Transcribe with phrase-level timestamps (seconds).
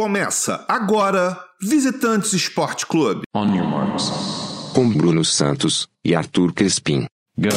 [0.00, 3.20] Começa agora Visitantes Esporte Clube.
[3.34, 4.10] On your marks.
[4.74, 7.04] Com Bruno Santos e Arthur Crespim.
[7.36, 7.50] Go.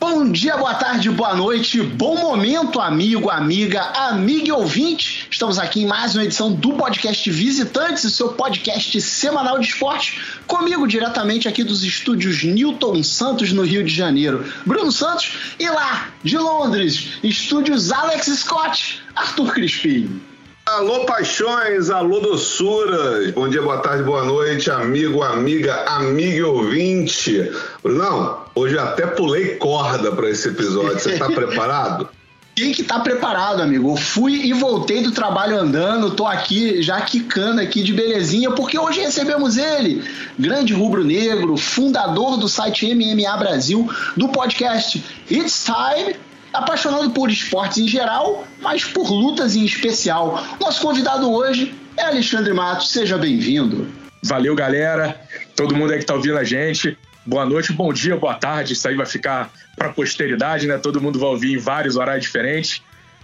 [0.00, 5.19] Bom dia, boa tarde, boa noite, bom momento, amigo, amiga, amiga e ouvinte.
[5.40, 10.20] Estamos aqui em mais uma edição do podcast Visitantes, o seu podcast semanal de esporte,
[10.46, 14.44] comigo diretamente aqui dos estúdios Newton Santos, no Rio de Janeiro.
[14.66, 20.20] Bruno Santos e lá, de Londres, estúdios Alex Scott, Arthur Crispim.
[20.66, 23.30] Alô, paixões, alô, doçuras.
[23.30, 27.50] Bom dia, boa tarde, boa noite, amigo, amiga, amiga e ouvinte.
[27.82, 31.00] Brunão, hoje até pulei corda para esse episódio.
[31.00, 32.10] Você tá preparado?
[32.54, 33.92] Tem que estar tá preparado, amigo.
[33.92, 38.78] Eu fui e voltei do trabalho andando, tô aqui já quicando aqui de belezinha, porque
[38.78, 40.02] hoje recebemos ele,
[40.38, 46.16] grande rubro-negro, fundador do site MMA Brasil, do podcast It's Time
[46.52, 50.44] apaixonado por esportes em geral, mas por lutas em especial.
[50.60, 52.90] Nosso convidado hoje é Alexandre Matos.
[52.90, 53.88] Seja bem-vindo.
[54.22, 55.20] Valeu, galera.
[55.56, 56.98] Todo mundo aí que tá ouvindo a gente.
[57.24, 58.72] Boa noite, bom dia, boa tarde.
[58.72, 60.78] Isso aí vai ficar para posteridade, né?
[60.78, 62.82] Todo mundo vai ouvir em vários horários diferentes.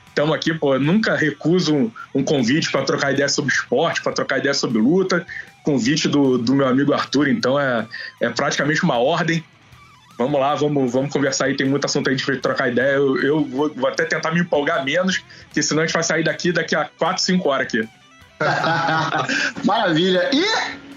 [0.08, 4.38] Estamos aqui, pô, nunca recuso um, um convite para trocar ideia sobre esporte, para trocar
[4.38, 5.26] ideia sobre luta.
[5.62, 7.86] Convite do, do meu amigo Arthur, então é,
[8.20, 9.42] é praticamente uma ordem.
[10.18, 12.96] Vamos lá, vamos, vamos conversar aí, tem muita assunto aí de trocar ideia.
[12.96, 16.24] Eu, eu vou, vou, até tentar me empolgar menos, que senão a gente vai sair
[16.24, 17.88] daqui daqui a 4, 5 horas aqui.
[19.64, 20.30] Maravilha.
[20.32, 20.44] E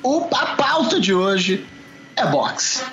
[0.03, 1.65] o, a pauta de hoje
[2.19, 2.83] é boxe.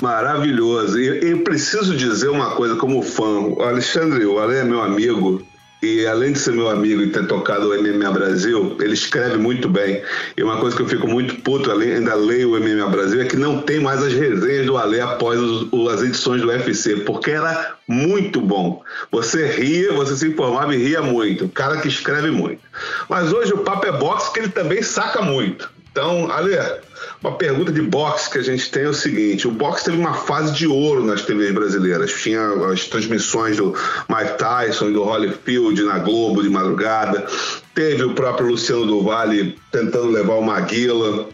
[0.00, 0.98] Maravilhoso.
[0.98, 3.40] E eu preciso dizer uma coisa como fã.
[3.40, 5.42] O Alexandre, o Ale é meu amigo.
[5.80, 9.68] E além de ser meu amigo e ter tocado o MMA Brasil, ele escreve muito
[9.68, 10.02] bem.
[10.36, 13.36] E uma coisa que eu fico muito puto, ainda leio o MMA Brasil, é que
[13.36, 17.76] não tem mais as resenhas do Ale após os, as edições do UFC, porque era
[17.86, 18.82] muito bom.
[19.12, 21.44] Você ria, você se informava e ria muito.
[21.44, 22.60] O cara que escreve muito.
[23.08, 25.70] Mas hoje o papo é boxe, que ele também saca muito.
[25.92, 26.56] Então, Ale,
[27.22, 30.14] uma pergunta de boxe que a gente tem é o seguinte: o boxe teve uma
[30.14, 32.12] fase de ouro nas TVs brasileiras.
[32.12, 32.40] Tinha
[32.72, 33.74] as transmissões do
[34.08, 37.26] Mike Tyson e do Holyfield na Globo de madrugada.
[37.74, 39.04] Teve o próprio Luciano do
[39.72, 41.28] tentando levar o Maguila.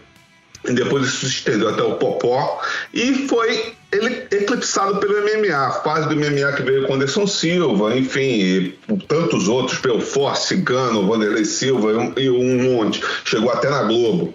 [0.64, 2.62] Depois isso se estendeu até o Popó.
[2.92, 7.96] E foi ele eclipsado pelo MMA, a fase do MMA que veio com Anderson Silva,
[7.96, 8.74] enfim,
[9.06, 13.02] tantos outros, Belfort, Cigano, Vanderlei Silva e um monte.
[13.24, 14.34] Chegou até na Globo.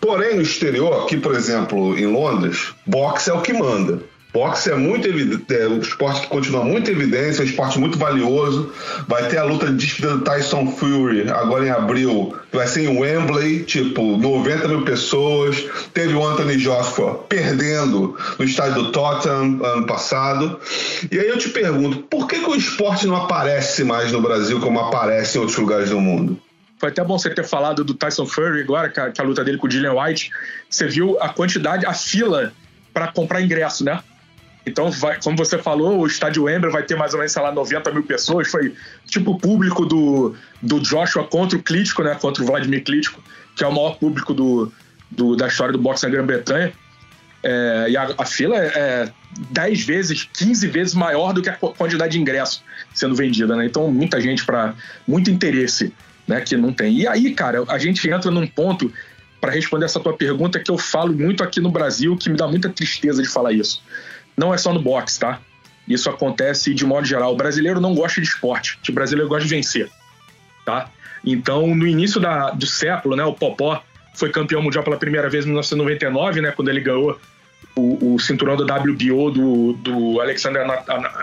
[0.00, 4.00] Porém, no exterior, aqui, por exemplo, em Londres, boxe é o que manda.
[4.36, 7.96] Boxe é muito evidente, é um esporte que continua muito evidência, é um esporte muito
[7.96, 8.70] valioso.
[9.08, 12.98] Vai ter a luta de despedida do Tyson Fury agora em abril, vai ser em
[12.98, 15.64] Wembley, tipo, 90 mil pessoas.
[15.94, 20.60] Teve o Anthony Joshua perdendo no estádio do Tottenham ano passado.
[21.10, 24.60] E aí eu te pergunto, por que, que o esporte não aparece mais no Brasil
[24.60, 26.38] como aparece em outros lugares do mundo?
[26.78, 29.42] Foi até bom você ter falado do Tyson Fury agora, que a, que a luta
[29.42, 30.30] dele com o Dillian White.
[30.68, 32.52] Você viu a quantidade, a fila
[32.92, 33.98] para comprar ingresso, né?
[34.66, 37.52] Então, vai, como você falou, o estádio Wembley vai ter mais ou menos, sei lá,
[37.52, 38.48] 90 mil pessoas.
[38.48, 38.74] Foi
[39.06, 42.16] tipo o público do, do Joshua contra o Klitschko, né?
[42.16, 43.22] Contra o Vladimir Klitschko,
[43.54, 44.72] que é o maior público do,
[45.08, 46.72] do da história do boxe na Grã-Bretanha.
[47.44, 49.12] É, e a, a, fila é, é
[49.50, 53.66] 10 vezes, 15 vezes maior do que a quantidade de ingresso sendo vendida, né?
[53.66, 54.74] Então, muita gente para
[55.06, 55.94] muito interesse,
[56.26, 56.40] né?
[56.40, 56.92] Que não tem.
[56.92, 58.92] E aí, cara, a gente entra num ponto
[59.40, 62.48] para responder essa tua pergunta que eu falo muito aqui no Brasil, que me dá
[62.48, 63.80] muita tristeza de falar isso
[64.36, 65.40] não é só no boxe, tá?
[65.88, 67.32] Isso acontece de modo geral.
[67.32, 69.88] O brasileiro não gosta de esporte, o brasileiro gosta de vencer,
[70.64, 70.90] tá?
[71.24, 73.82] Então, no início da, do século, né, o Popó
[74.14, 77.18] foi campeão mundial pela primeira vez em 1999, né, quando ele ganhou
[77.74, 80.64] o, o cinturão do WBO do, do, Alexander,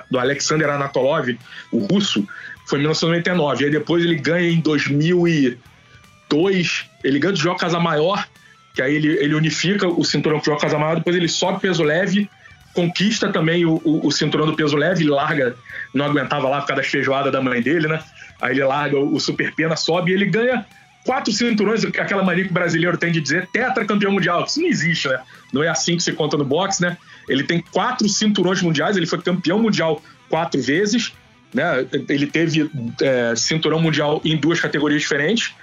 [0.10, 1.38] do Alexander Anatolov,
[1.72, 2.28] o russo,
[2.68, 3.66] foi em 1999.
[3.66, 8.28] Aí depois ele ganha em 2002, ele ganha do João Casamaior,
[8.74, 11.84] que aí ele, ele unifica o cinturão com o João Casamaior, depois ele sobe peso
[11.84, 12.30] leve
[12.74, 15.56] conquista também o, o, o, cinturão do peso leve, ele larga,
[15.94, 18.02] não aguentava lá por causa da feijoada da mãe dele, né?
[18.42, 20.66] Aí ele larga o, o super pena, sobe e ele ganha
[21.06, 24.44] quatro cinturões, aquela mania que o brasileiro tem de dizer tetra campeão mundial.
[24.46, 25.20] Isso não existe, né?
[25.52, 26.98] Não é assim que se conta no boxe, né?
[27.28, 31.14] Ele tem quatro cinturões mundiais, ele foi campeão mundial quatro vezes,
[31.54, 31.86] né?
[32.10, 32.70] Ele teve
[33.02, 35.54] é, cinturão mundial em duas categorias diferentes.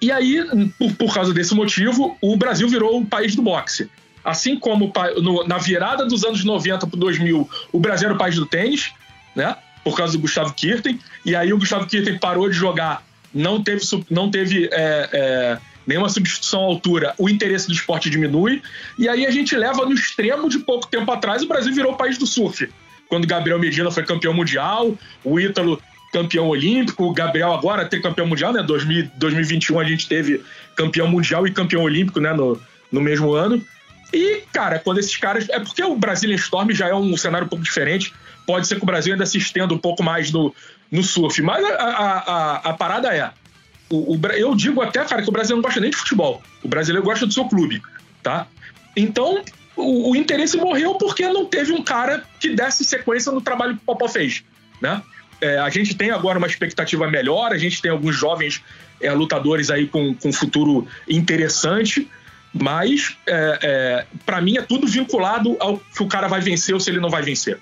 [0.00, 0.44] E aí,
[0.78, 3.88] por, por causa desse motivo, o Brasil virou o país do boxe.
[4.24, 8.36] Assim como no, na virada dos anos 90 para 2000, o Brasil era o país
[8.36, 8.92] do tênis,
[9.34, 9.56] né?
[9.82, 10.98] Por causa do Gustavo Kirten.
[11.24, 13.04] E aí o Gustavo Kirten parou de jogar,
[13.34, 18.62] não teve, não teve é, é, nenhuma substituição à altura, o interesse do esporte diminui.
[18.98, 21.96] E aí a gente leva no extremo de pouco tempo atrás, o Brasil virou o
[21.96, 22.68] país do surf.
[23.08, 25.80] Quando Gabriel Medina foi campeão mundial, o Ítalo
[26.12, 28.62] campeão olímpico, o Gabriel agora tem campeão mundial, né?
[28.62, 30.42] 2000, 2021 a gente teve
[30.76, 32.32] campeão mundial e campeão olímpico, né?
[32.32, 32.60] No,
[32.90, 33.62] no mesmo ano.
[34.12, 35.48] E, cara, quando esses caras.
[35.48, 38.12] É porque o Brazilian Storm já é um cenário um pouco diferente.
[38.46, 40.54] Pode ser que o Brasil ainda se estenda um pouco mais no,
[40.90, 41.40] no surf.
[41.40, 43.30] Mas a, a, a, a parada é.
[43.88, 46.42] O, o, eu digo até, cara, que o Brasil não gosta nem de futebol.
[46.62, 47.82] O brasileiro gosta do seu clube,
[48.22, 48.46] tá?
[48.96, 49.42] Então,
[49.76, 53.82] o, o interesse morreu porque não teve um cara que desse sequência no trabalho que
[53.82, 54.44] o Popó fez,
[54.80, 55.02] né?
[55.40, 58.62] É, a gente tem agora uma expectativa melhor, a gente tem alguns jovens
[59.00, 62.08] é, lutadores aí com, com futuro interessante,
[62.52, 66.80] mas é, é para mim é tudo vinculado ao que o cara vai vencer ou
[66.80, 67.58] se ele não vai vencer.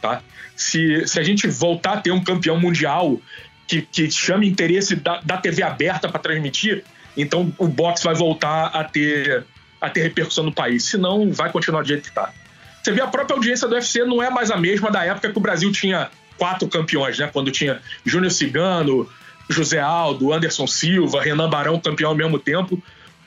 [0.00, 0.22] Tá?
[0.54, 3.20] Se, se a gente voltar a ter um campeão mundial
[3.66, 6.84] que, que chame interesse da, da TV aberta para transmitir,
[7.16, 9.44] então o boxe vai voltar a ter,
[9.80, 10.84] a ter repercussão no país.
[10.84, 12.32] Senão, vai continuar do jeito que está.
[12.82, 15.38] Você vê a própria audiência do UFC não é mais a mesma da época que
[15.38, 17.28] o Brasil tinha quatro campeões, né?
[17.32, 19.08] Quando tinha Júnior Cigano,
[19.48, 22.80] José Aldo, Anderson Silva, Renan Barão campeão ao mesmo tempo.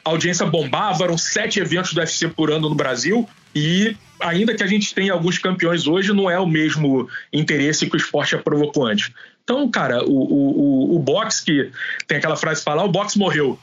[0.09, 3.29] A audiência bombava, eram sete eventos do UFC por ano no Brasil.
[3.53, 7.95] E ainda que a gente tenha alguns campeões hoje, não é o mesmo interesse que
[7.95, 9.11] o esporte já provocou antes.
[9.43, 11.71] Então, cara, o, o, o boxe que
[12.07, 13.59] tem aquela frase falar, o boxe morreu.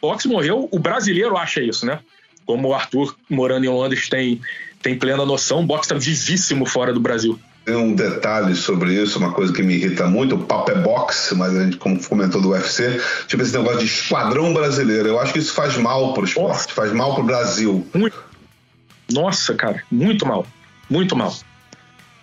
[0.00, 2.00] O boxe morreu, o brasileiro acha isso, né?
[2.46, 4.40] Como o Arthur, morando em Londres, tem,
[4.80, 7.38] tem plena noção, o boxe está vivíssimo fora do Brasil.
[7.64, 11.34] Tem um detalhe sobre isso, uma coisa que me irrita muito, o papo é boxe,
[11.36, 15.08] mas a gente, como comentou do UFC, tipo esse negócio de esquadrão brasileiro.
[15.08, 16.68] Eu acho que isso faz mal pro esporte, Nossa.
[16.70, 17.86] faz mal pro Brasil.
[17.94, 18.20] Muito.
[19.12, 20.44] Nossa, cara, muito mal.
[20.90, 21.32] Muito mal.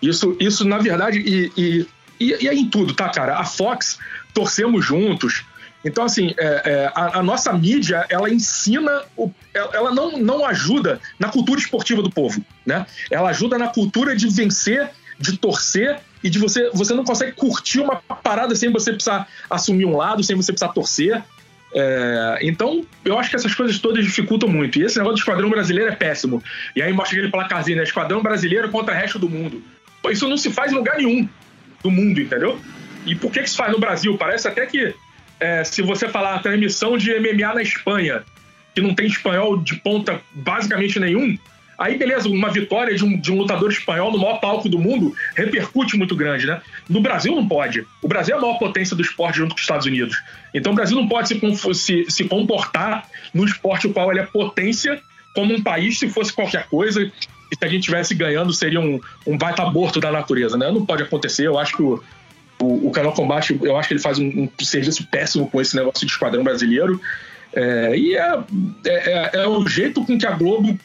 [0.01, 1.88] Isso, isso na verdade, e, e,
[2.19, 3.38] e, e é em tudo, tá, cara?
[3.38, 3.97] A Fox,
[4.33, 5.45] torcemos juntos.
[5.83, 11.00] Então, assim, é, é, a, a, nossa mídia, ela ensina, o, ela não, não ajuda
[11.18, 12.85] na cultura esportiva do povo, né?
[13.09, 16.69] Ela ajuda na cultura de vencer de torcer e de você.
[16.74, 20.71] Você não consegue curtir uma parada sem você precisar assumir um lado, sem você precisar
[20.71, 21.21] torcer.
[21.71, 24.80] É, então, eu acho que essas coisas todas dificultam muito.
[24.80, 26.42] E esse negócio do esquadrão brasileiro é péssimo.
[26.75, 27.83] E aí mostra aquele placarzinho, né?
[27.83, 29.62] Esquadrão brasileiro contra o resto do mundo.
[30.01, 31.27] Pô, isso não se faz em lugar nenhum
[31.83, 32.60] do mundo, entendeu?
[33.06, 34.18] E por que, que se faz no Brasil?
[34.18, 34.94] Parece até que
[35.39, 38.24] é, se você falar a transmissão de MMA na Espanha,
[38.74, 41.38] que não tem espanhol de ponta basicamente nenhum,
[41.79, 45.15] Aí, beleza, uma vitória de um, de um lutador espanhol no maior palco do mundo
[45.33, 46.61] repercute muito grande, né?
[46.89, 47.87] No Brasil não pode.
[48.01, 50.21] O Brasil é a maior potência do esporte junto com os Estados Unidos.
[50.53, 54.25] Então o Brasil não pode se, se, se comportar no esporte o qual ele é
[54.25, 55.01] potência
[55.33, 58.99] como um país se fosse qualquer coisa e se a gente estivesse ganhando seria um,
[59.25, 60.69] um baita aborto da natureza, né?
[60.69, 61.47] Não pode acontecer.
[61.47, 62.03] Eu acho que o,
[62.61, 65.77] o, o Canal Combate, eu acho que ele faz um, um serviço péssimo com esse
[65.77, 66.99] negócio de esquadrão brasileiro.
[67.53, 68.39] É, e é,
[68.85, 70.77] é, é, é, o jeito com que a Globo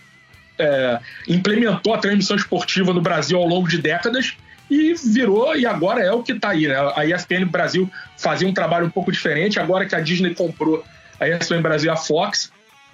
[0.58, 0.98] é,
[1.28, 4.36] implementou a transmissão esportiva no Brasil ao longo de décadas
[4.70, 6.66] e virou, e agora é o que está aí.
[6.66, 6.74] Né?
[6.96, 10.84] A ESPN Brasil fazia um trabalho um pouco diferente, agora que a Disney comprou
[11.20, 12.50] a ESPN Brasil e a Fox,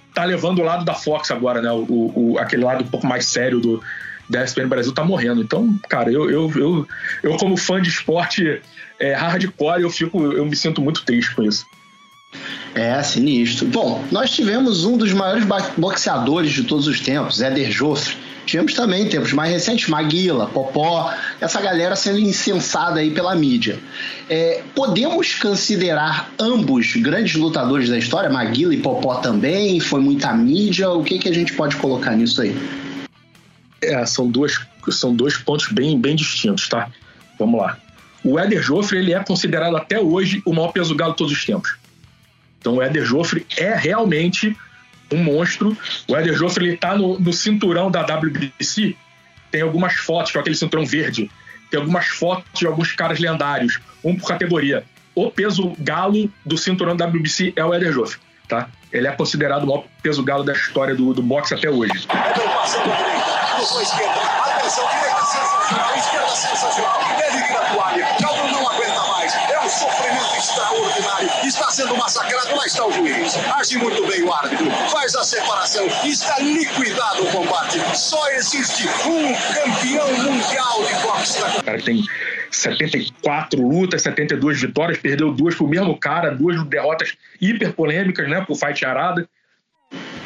[0.09, 1.71] está levando o lado da Fox agora, né?
[1.71, 3.81] O, o, aquele lado um pouco mais sério do,
[4.29, 5.41] da ESPN Brasil está morrendo.
[5.41, 6.87] Então, cara, eu, eu, eu,
[7.23, 8.61] eu como fã de esporte
[8.99, 11.65] é, hardcore, eu, fico, eu me sinto muito triste com isso.
[12.73, 13.67] É, sinistro.
[13.67, 15.43] Bom, nós tivemos um dos maiores
[15.77, 18.15] boxeadores de todos os tempos, Éder Joffre.
[18.45, 23.79] Tivemos também, tempos mais recentes, Maguila, Popó, essa galera sendo incensada aí pela mídia.
[24.29, 29.79] É, podemos considerar ambos grandes lutadores da história, Maguila e Popó também?
[29.79, 30.89] Foi muita mídia?
[30.89, 32.55] O que, que a gente pode colocar nisso aí?
[33.81, 34.59] É, são, duas,
[34.89, 36.89] são dois pontos bem, bem distintos, tá?
[37.37, 37.77] Vamos lá.
[38.23, 41.45] O Éder Joffre ele é considerado até hoje o maior peso galo de todos os
[41.45, 41.80] tempos.
[42.61, 44.55] Então o Éder Joffre é realmente
[45.11, 45.75] um monstro.
[46.07, 48.95] O Éder Joffre ele tá no, no cinturão da WBC.
[49.49, 51.29] Tem algumas fotos com aquele cinturão verde.
[51.69, 54.83] Tem algumas fotos de alguns caras lendários, um por categoria.
[55.15, 58.69] O peso galo do cinturão da WBC é o Éder Joffre, tá?
[58.93, 62.07] Ele é considerado o maior peso galo da história do, do boxe até hoje
[64.71, 68.07] atenção, direita sensacional, esquerda sensacional, deve vir a toalha
[70.37, 71.29] extraordinário.
[71.43, 73.35] Está sendo massacrado, lá está o juiz.
[73.55, 74.69] Age muito bem o árbitro.
[74.89, 75.87] Faz a separação.
[76.03, 77.79] Está liquidado o combate.
[77.95, 81.41] Só existe um campeão mundial de boxe.
[81.59, 82.03] O cara tem
[82.51, 88.55] 74 lutas, 72 vitórias, perdeu duas pro mesmo cara, duas derrotas hiper polêmicas, né, pro
[88.55, 89.27] fight arada.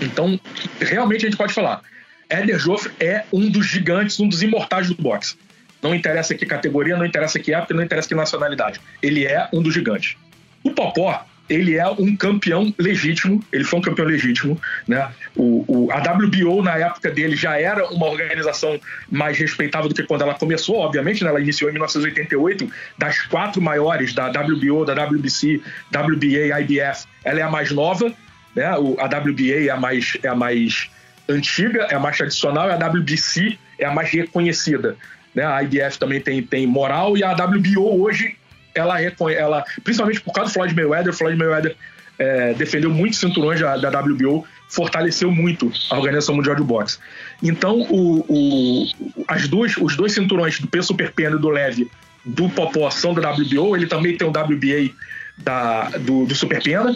[0.01, 0.39] Então,
[0.79, 1.81] realmente a gente pode falar,
[2.29, 5.37] Éder Joffre é um dos gigantes, um dos imortais do boxe.
[5.81, 8.81] Não interessa que categoria, não interessa que época, não interessa que nacionalidade.
[9.01, 10.17] Ele é um dos gigantes.
[10.63, 15.11] O Popó, ele é um campeão legítimo, ele foi um campeão legítimo, né?
[15.35, 20.03] O, o, a WBO na época dele já era uma organização mais respeitável do que
[20.03, 21.29] quando ela começou, obviamente, né?
[21.29, 27.43] Ela iniciou em 1988, das quatro maiores da WBO, da WBC, WBA, IBF, ela é
[27.43, 28.11] a mais nova,
[28.55, 28.75] né?
[28.77, 30.89] O, a WBA é a mais é a mais
[31.29, 34.95] antiga, é a mais tradicional, e a WBC é a mais reconhecida.
[35.33, 35.45] Né?
[35.45, 38.37] A IBF também tem, tem moral e a WBO hoje
[38.75, 41.75] ela, ela principalmente por causa do Floyd Mayweather, Floyd Mayweather
[42.19, 46.99] é, defendeu muitos cinturões da, da, WBO, fortaleceu muito a Organização Mundial de Boxe.
[47.41, 48.87] Então, o, o,
[49.27, 51.89] as duas, os dois cinturões do peso super pena e do leve
[52.25, 54.93] do Popó são da WBO, ele também tem o WBA
[55.37, 56.95] da, do, do super pena.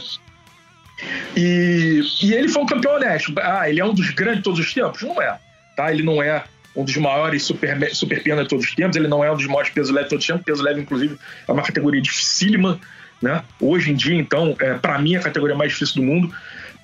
[1.35, 3.33] E, e ele foi um campeão honesto.
[3.37, 5.01] Ah, ele é um dos grandes de todos os tempos?
[5.01, 5.37] Não é.
[5.75, 5.91] Tá?
[5.93, 6.43] Ele não é
[6.75, 9.69] um dos maiores super, super de todos os tempos, ele não é um dos maiores
[9.69, 12.79] peso leve de todos os tempos, peso leve, inclusive, é uma categoria dificílima,
[13.21, 13.43] né?
[13.59, 16.33] Hoje em dia, então, é, para mim, a categoria mais difícil do mundo,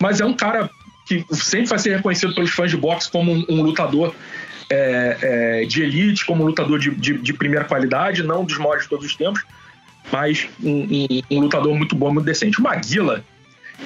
[0.02, 0.70] mas é um cara
[1.08, 4.14] que sempre vai ser reconhecido pelos fãs de boxe como um, um lutador
[4.70, 5.18] é,
[5.62, 8.90] é, de elite, como um lutador de, de, de, primeira qualidade, não dos maiores de
[8.90, 9.44] todos os tempos,
[10.12, 12.60] mas um, um, um lutador muito bom, muito decente.
[12.60, 13.24] O Maguila,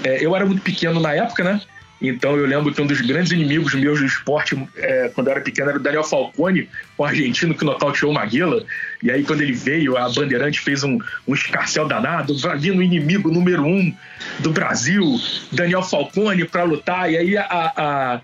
[0.03, 1.62] é, eu era muito pequeno na época, né?
[2.01, 5.41] Então eu lembro que um dos grandes inimigos meus do esporte, é, quando eu era
[5.41, 8.63] pequeno, era o Daniel Falcone, um argentino que nocauteou o Maguila.
[9.03, 13.29] E aí, quando ele veio, a Bandeirante fez um, um escarcel danado, vindo o inimigo
[13.29, 13.94] número um
[14.39, 15.03] do Brasil,
[15.51, 17.12] Daniel Falcone, para lutar.
[17.12, 18.22] E aí a, a,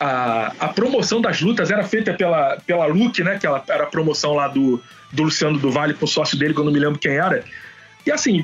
[0.00, 3.38] a, a, promoção das lutas era feita pela, pela Luke, né?
[3.38, 6.52] Que ela, era a promoção lá do, do Luciano do Vale, com o sócio dele,
[6.52, 7.42] que eu não me lembro quem era.
[8.06, 8.42] E assim,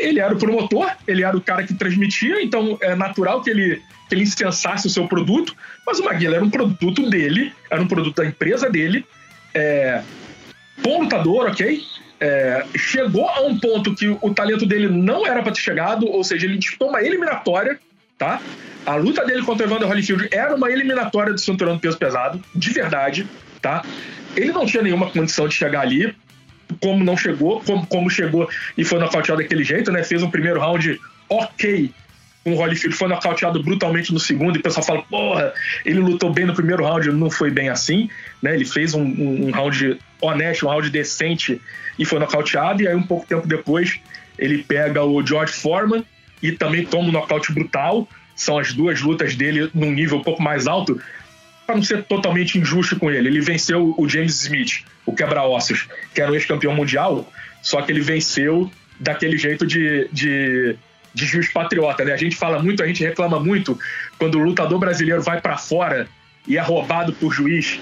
[0.00, 3.82] ele era o promotor, ele era o cara que transmitia, então é natural que ele,
[4.08, 5.54] que ele incensasse o seu produto,
[5.86, 9.04] mas o Maguila era um produto dele, era um produto da empresa dele,
[9.54, 10.02] é,
[10.82, 11.82] bom lutador, ok?
[12.20, 16.24] É, chegou a um ponto que o talento dele não era para ter chegado, ou
[16.24, 17.78] seja, ele disputou uma eliminatória,
[18.16, 18.40] tá?
[18.84, 22.42] A luta dele contra o Evander Holyfield era uma eliminatória do cinturão do peso pesado,
[22.54, 23.26] de verdade,
[23.60, 23.84] tá?
[24.34, 26.14] Ele não tinha nenhuma condição de chegar ali,
[26.80, 30.02] como não chegou, como, como chegou e foi nocauteado daquele jeito, né?
[30.02, 31.90] Fez um primeiro round ok
[32.44, 35.52] com o Holyfield, foi nocauteado brutalmente no segundo, e o pessoal fala, porra,
[35.84, 38.08] ele lutou bem no primeiro round, não foi bem assim,
[38.42, 38.54] né?
[38.54, 41.60] Ele fez um, um, um round honesto, um round decente
[41.98, 44.00] e foi nocauteado, e aí um pouco tempo depois
[44.38, 46.04] ele pega o George Foreman
[46.42, 48.08] e também toma um nocaute brutal.
[48.36, 51.00] São as duas lutas dele num nível um pouco mais alto,
[51.68, 53.28] para não ser totalmente injusto com ele.
[53.28, 58.00] Ele venceu o James Smith, o quebra-ossos, que era o ex-campeão mundial, só que ele
[58.00, 60.74] venceu daquele jeito de, de,
[61.12, 62.14] de juiz patriota, né?
[62.14, 63.78] A gente fala muito, a gente reclama muito
[64.18, 66.08] quando o lutador brasileiro vai para fora
[66.46, 67.78] e é roubado por juiz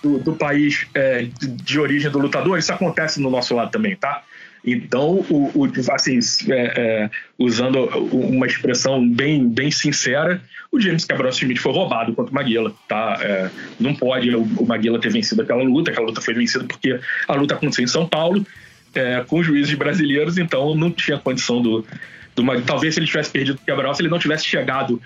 [0.00, 2.56] do, do país é, de, origem do lutador.
[2.56, 4.22] Isso acontece no nosso lado também, tá?
[4.66, 6.18] Então, o, o assim,
[6.50, 10.42] é, é, usando uma expressão bem, bem sincera,
[10.72, 13.16] o James Cabral Smith foi roubado contra o Maguila, tá?
[13.22, 16.98] É, não pode o, o Maguila ter vencido aquela luta, aquela luta foi vencida porque
[17.28, 18.44] a luta aconteceu em São Paulo,
[18.92, 21.86] é, com juízes brasileiros, então não tinha condição do,
[22.34, 25.00] do talvez se ele tivesse perdido o Cabral, se ele não tivesse chegado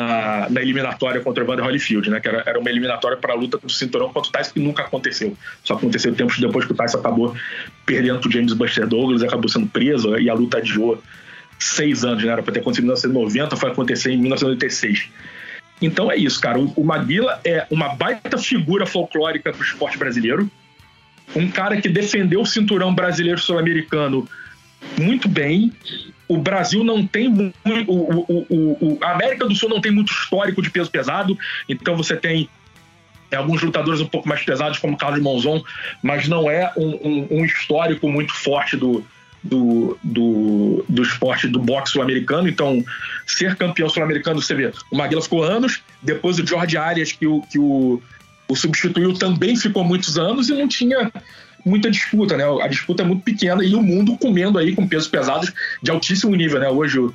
[0.00, 2.20] na, na, eliminatória contra o Evander Holyfield, né?
[2.20, 4.82] Que era, era uma eliminatória para a luta do cinturão contra o Tyson que nunca
[4.82, 5.36] aconteceu.
[5.62, 7.34] Só aconteceu tempos depois que o Tyson acabou
[7.84, 11.02] perdendo o James Buster Douglas, acabou sendo preso e a luta adiou
[11.58, 12.32] seis anos, né?
[12.32, 15.08] Era para ter acontecido em 1990, foi acontecer em 1986.
[15.82, 16.58] Então é isso, cara.
[16.58, 20.50] O, Maguila é uma baita figura folclórica para o esporte brasileiro.
[21.34, 24.28] Um cara que defendeu o cinturão brasileiro sul-americano
[24.98, 25.72] muito bem.
[26.28, 27.54] O Brasil não tem muito.
[27.86, 31.36] O, o, o, a América do Sul não tem muito histórico de peso pesado,
[31.68, 32.48] então você tem
[33.30, 35.62] é, alguns lutadores um pouco mais pesados, como Carlos Monzon,
[36.02, 39.04] mas não é um, um, um histórico muito forte do,
[39.42, 42.48] do, do, do esporte do boxe sul-americano.
[42.48, 42.84] Então,
[43.26, 47.40] ser campeão sul-americano, você vê, o Maguila ficou anos, depois o Jorge Arias, que o,
[47.42, 48.02] que o,
[48.48, 51.10] o substituiu, também ficou muitos anos e não tinha
[51.64, 52.44] muita disputa, né?
[52.62, 55.52] A disputa é muito pequena e o mundo comendo aí com pesos pesados
[55.82, 56.68] de altíssimo nível, né?
[56.68, 57.14] Hoje o,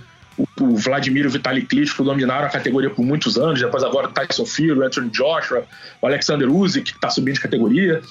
[0.59, 4.11] o Vladimir e o Vitaly Klitschko dominaram a categoria por muitos anos, depois agora o
[4.11, 5.65] Tyson Fury, o Anthony Joshua,
[6.01, 8.01] o Alexander Usyk, que está subindo de categoria,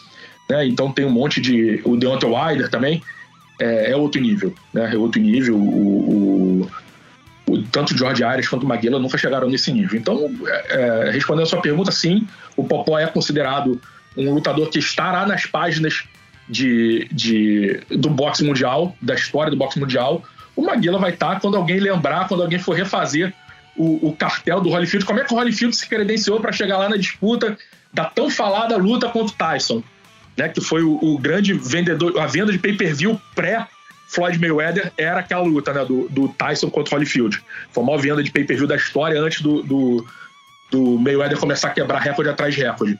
[0.48, 0.66] né?
[0.66, 1.80] Então tem um monte de...
[1.84, 3.02] o Deontay Wilder também,
[3.60, 4.92] é, é outro nível, né?
[4.92, 6.70] É outro nível, o, o,
[7.46, 9.98] o tanto o George Arias quanto o Maguila nunca chegaram nesse nível.
[9.98, 12.26] Então, é, é, respondendo a sua pergunta, sim,
[12.56, 13.80] o Popó é considerado
[14.16, 16.04] um lutador que estará nas páginas
[16.48, 20.22] de, de, do boxe mundial, da história do boxe mundial,
[20.54, 23.32] o Maguila vai estar quando alguém lembrar, quando alguém for refazer
[23.76, 25.04] o, o cartel do Holyfield.
[25.04, 27.58] Como é que o Holyfield se credenciou para chegar lá na disputa
[27.92, 29.82] da tão falada luta contra o Tyson?
[30.36, 33.68] Né, que foi o, o grande vendedor, a venda de pay-per-view pré
[34.08, 37.42] Floyd Mayweather era aquela luta né, do, do Tyson contra o Holyfield.
[37.70, 40.06] Foi a maior venda de pay-per-view da história antes do, do,
[40.70, 42.98] do, Mayweather começar a quebrar recorde atrás de recorde.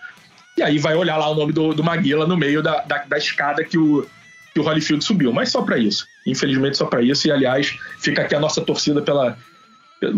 [0.56, 3.18] E aí vai olhar lá o nome do, do Maguila no meio da, da, da
[3.18, 4.06] escada que o,
[4.52, 5.32] que o Holyfield subiu.
[5.32, 6.06] Mas só para isso.
[6.26, 7.26] Infelizmente só para isso.
[7.26, 9.36] E aliás, fica aqui a nossa torcida pela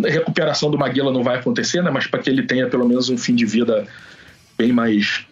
[0.04, 1.90] recuperação do Maguila não vai acontecer, né?
[1.90, 3.86] Mas para que ele tenha pelo menos um fim de vida
[4.58, 5.24] bem mais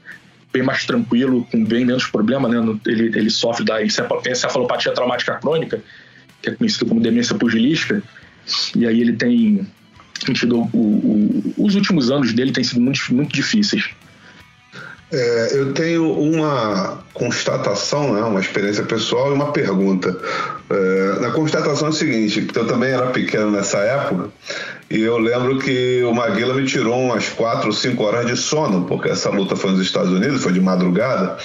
[0.53, 2.79] bem mais tranquilo, com bem menos problema, né?
[2.87, 5.83] Ele, ele sofre da encefalopatia traumática crônica,
[6.41, 8.01] que é conhecido como demência pugilística,
[8.77, 9.67] e aí ele tem
[10.33, 13.91] tido o, o, os últimos anos dele têm sido muito, muito difíceis.
[15.13, 20.17] É, eu tenho uma constatação, né, uma experiência pessoal e uma pergunta.
[20.69, 24.31] É, na constatação é o seguinte, porque eu também era pequeno nessa época,
[24.91, 28.85] e eu lembro que o Maguila me tirou umas 4 ou 5 horas de sono,
[28.87, 31.37] porque essa luta foi nos Estados Unidos, foi de madrugada.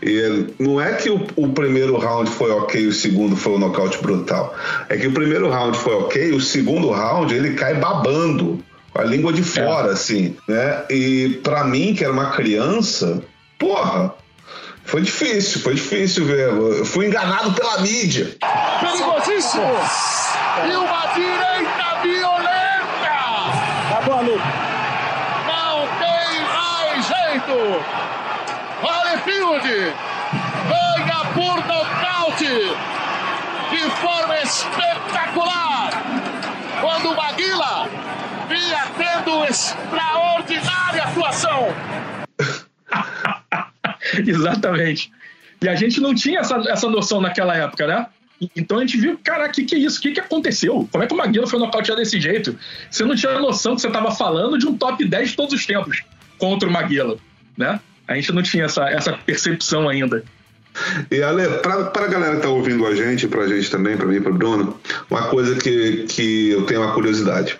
[0.00, 4.00] E não é que o, o, primeiro round foi ok o segundo foi um nocaute
[4.00, 4.54] brutal.
[4.88, 8.62] É que o primeiro round foi ok, o segundo round ele cai babando
[8.94, 9.92] a língua de fora, é.
[9.92, 10.84] assim, né?
[10.90, 13.22] E para mim, que era uma criança,
[13.58, 14.14] porra,
[14.88, 16.48] foi difícil, foi difícil ver.
[16.48, 18.36] Eu fui enganado pela mídia.
[18.80, 19.62] Perigosíssimo!
[20.66, 22.48] E uma direita violenta!
[23.90, 24.44] Acabou a luta.
[25.46, 27.84] Não tem mais jeito!
[28.82, 29.94] Holyfield
[30.68, 32.76] ganha por nocaute
[33.70, 35.90] de forma espetacular!
[36.80, 37.88] Quando o Maguila
[38.48, 41.68] vinha tendo extraordinária atuação.
[44.26, 45.12] Exatamente.
[45.60, 48.06] E a gente não tinha essa, essa noção naquela época, né?
[48.56, 49.98] Então a gente viu, cara, o que, que é isso?
[49.98, 50.88] O que, que aconteceu?
[50.90, 52.56] Como é que o Maguila foi nocauteado desse jeito?
[52.88, 55.66] Você não tinha noção que você estava falando de um top 10 de todos os
[55.66, 56.04] tempos
[56.38, 57.16] contra o Maguila,
[57.56, 57.80] né?
[58.06, 60.22] A gente não tinha essa, essa percepção ainda.
[61.10, 64.06] E Ale, para a galera que tá ouvindo a gente, para a gente também, para
[64.06, 64.78] mim e para Bruno,
[65.10, 67.58] uma coisa que, que eu tenho uma curiosidade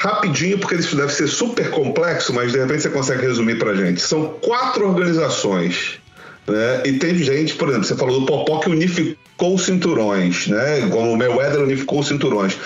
[0.00, 4.00] rapidinho, porque isso deve ser super complexo, mas de repente você consegue resumir para gente.
[4.00, 6.00] São quatro organizações.
[6.48, 6.82] Né?
[6.86, 10.88] E tem gente, por exemplo, você falou do Popó que unificou cinturões, né?
[10.90, 12.56] Como o Mayweather unificou cinturões.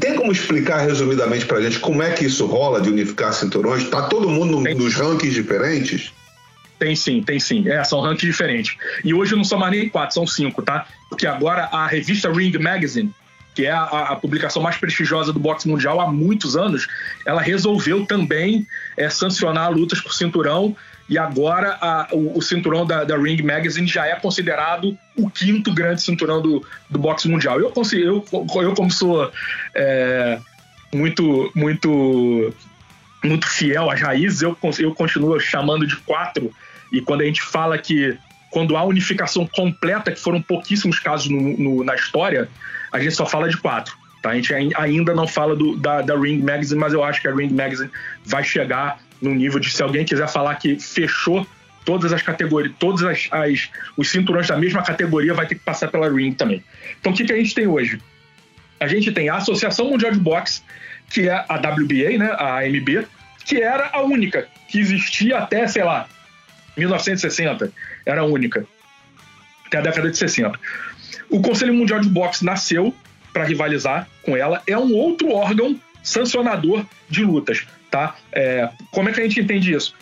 [0.00, 3.88] Tem como explicar resumidamente pra gente como é que isso rola de unificar cinturões?
[3.88, 4.74] Tá todo mundo tem.
[4.74, 6.12] nos rankings diferentes?
[6.76, 7.68] Tem sim, tem sim.
[7.68, 8.76] É, são rankings diferentes.
[9.04, 10.86] E hoje não são mais nem quatro, são cinco, tá?
[11.08, 13.14] Porque agora a revista Ring Magazine
[13.58, 16.86] que é a, a, publicação mais prestigiosa do boxe mundial há muitos anos,
[17.26, 18.64] ela resolveu também
[18.96, 20.76] é, sancionar lutas por cinturão
[21.08, 25.74] e agora a, o, o, cinturão da, da, Ring Magazine já é considerado o quinto
[25.74, 27.58] grande cinturão do, do boxe mundial.
[27.58, 28.24] Eu, eu,
[28.62, 29.28] eu como sou
[29.74, 30.38] é,
[30.94, 32.54] muito, muito,
[33.24, 36.52] muito fiel às raízes, eu, eu continuo chamando de quatro.
[36.92, 38.16] E quando a gente fala que
[38.52, 42.48] quando há unificação completa, que foram pouquíssimos casos no, no, na história,
[42.92, 43.96] a gente só fala de quatro.
[44.22, 44.30] Tá?
[44.30, 47.34] A gente ainda não fala do, da, da Ring Magazine, mas eu acho que a
[47.34, 47.90] Ring Magazine
[48.24, 51.46] vai chegar no nível de se alguém quiser falar que fechou
[51.84, 55.88] todas as categorias, todos as, as, os cinturões da mesma categoria, vai ter que passar
[55.88, 56.62] pela Ring também.
[57.00, 58.00] Então o que, que a gente tem hoje?
[58.80, 60.62] A gente tem a Associação Mundial de Boxe,
[61.10, 63.06] que é a WBA, né, a AMB,
[63.44, 66.06] que era a única, que existia até, sei lá,
[66.76, 67.72] 1960,
[68.04, 68.66] era a única,
[69.66, 70.58] até a década de 60.
[71.30, 72.94] O Conselho Mundial de Boxe nasceu
[73.32, 78.16] para rivalizar com ela, é um outro órgão sancionador de lutas, tá?
[78.32, 79.94] É, como é que a gente entende isso?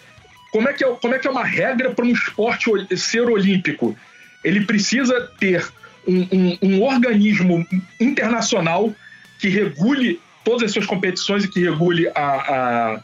[0.52, 3.96] Como é que é, como é, que é uma regra para um esporte ser olímpico?
[4.44, 5.66] Ele precisa ter
[6.06, 7.66] um, um, um organismo
[8.00, 8.94] internacional
[9.38, 13.00] que regule todas as suas competições e que regule a, a,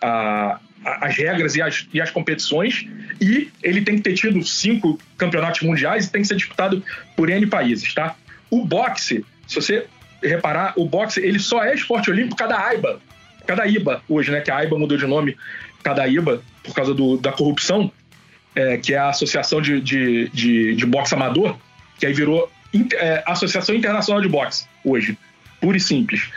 [0.00, 2.86] a, as regras e as, e as competições,
[3.20, 6.82] e ele tem que ter tido cinco campeonatos mundiais e tem que ser disputado
[7.16, 8.14] por N países, tá?
[8.50, 9.86] O boxe, se você
[10.22, 13.00] reparar, o boxe ele só é esporte olímpico cada AIBA,
[13.46, 14.40] cada IBA hoje, né?
[14.40, 15.36] Que a AIBA mudou de nome,
[15.82, 17.90] cada IBA, por causa do, da corrupção,
[18.54, 21.56] é, que é a Associação de, de, de, de Boxe Amador,
[21.98, 22.50] que aí virou
[22.94, 25.18] é, Associação Internacional de Boxe hoje,
[25.60, 26.30] pura e simples.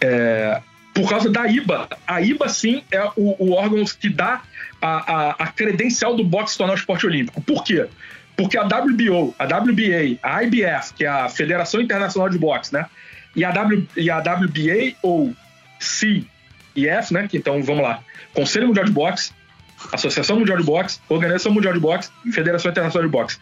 [0.00, 0.60] É,
[0.94, 1.88] por causa da IBA.
[2.06, 4.42] A IBA, sim, é o, o órgão que dá
[4.80, 7.42] a, a, a, credencial do boxe tornar o esporte olímpico.
[7.42, 7.86] Por quê?
[8.36, 12.86] Porque a WBO, a WBA, a IBF, que é a Federação Internacional de Boxe, né?
[13.34, 15.34] E a, w, e a WBA ou
[15.78, 16.26] CIF,
[17.12, 17.28] né?
[17.28, 18.00] Que, então, vamos lá.
[18.32, 19.32] Conselho Mundial de Boxe
[19.92, 23.38] Associação Mundial de Boxe, Organização Mundial de Boxe, Federação Internacional de Boxe.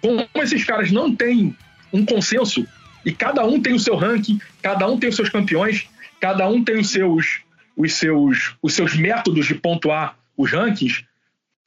[0.00, 1.56] Como esses caras não têm
[1.92, 2.66] um consenso
[3.04, 5.88] e cada um tem o seu ranking, cada um tem os seus campeões,
[6.20, 7.40] cada um tem os seus,
[7.76, 11.04] os seus, os seus métodos de pontuar os rankings,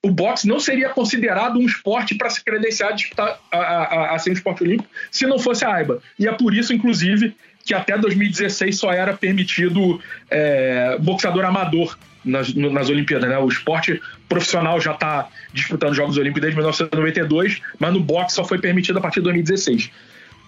[0.04, 4.20] o boxe não seria considerado um esporte para se credenciar a, disputar, a, a, a,
[4.20, 6.02] ser um esporte olímpico se não fosse a AIBA.
[6.18, 7.36] E é por isso, inclusive,
[7.66, 13.30] que até 2016 só era permitido é, boxeador amador nas, nas Olimpíadas.
[13.30, 13.38] Né?
[13.38, 18.60] O esporte profissional já está disputando Jogos Olímpicos desde 1992, mas no boxe só foi
[18.60, 19.92] permitido a partir de 2016.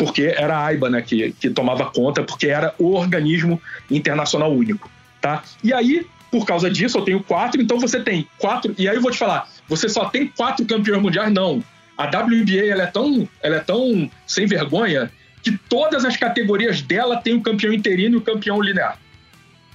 [0.02, 4.90] Porque era a AIBA né, que, que tomava conta, porque era o organismo internacional único.
[5.22, 5.44] Tá?
[5.64, 8.74] E aí, por causa disso, eu tenho quatro, então você tem quatro.
[8.80, 11.32] E aí eu vou te falar, você só tem quatro campeões mundiais?
[11.32, 11.64] Não.
[11.96, 15.12] A WBA ela é, tão, ela é tão sem vergonha
[15.44, 18.98] que todas as categorias dela tem o campeão interino e o campeão linear.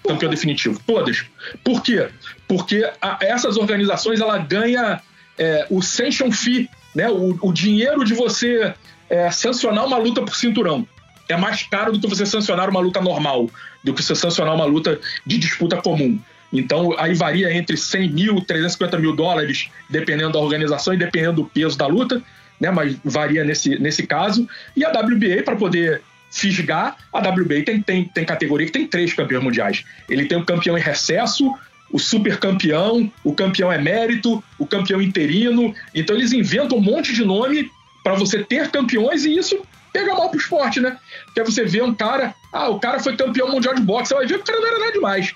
[0.05, 0.81] Campeão definitivo.
[0.85, 1.25] Todas.
[1.63, 2.09] Por quê?
[2.49, 5.01] Porque a, essas organizações ela ganha
[5.39, 7.09] é, o sanction fee, né?
[7.09, 8.75] o, o dinheiro de você
[9.09, 10.87] é, sancionar uma luta por cinturão.
[11.29, 13.51] É mais caro do que você sancionar uma luta normal,
[13.83, 16.19] do que você sancionar uma luta de disputa comum.
[16.53, 21.45] Então, aí varia entre 100 mil, 350 mil dólares, dependendo da organização e dependendo do
[21.45, 22.23] peso da luta
[22.61, 22.71] né?
[22.71, 24.49] Mas varia nesse, nesse caso.
[24.75, 29.13] E a WBA, para poder fisgar, a WBA tem, tem, tem categoria que tem três
[29.13, 29.85] campeões mundiais.
[30.09, 31.55] Ele tem o campeão em recesso,
[31.91, 35.75] o super campeão, o campeão emérito, o campeão interino.
[35.95, 37.71] Então eles inventam um monte de nome
[38.07, 39.61] para você ter campeões e isso
[39.93, 40.97] pega mal pro esporte, né?
[41.25, 44.27] Porque você vê um cara, ah, o cara foi campeão mundial de boxe, você vai
[44.29, 45.35] ver que o cara não era nada demais.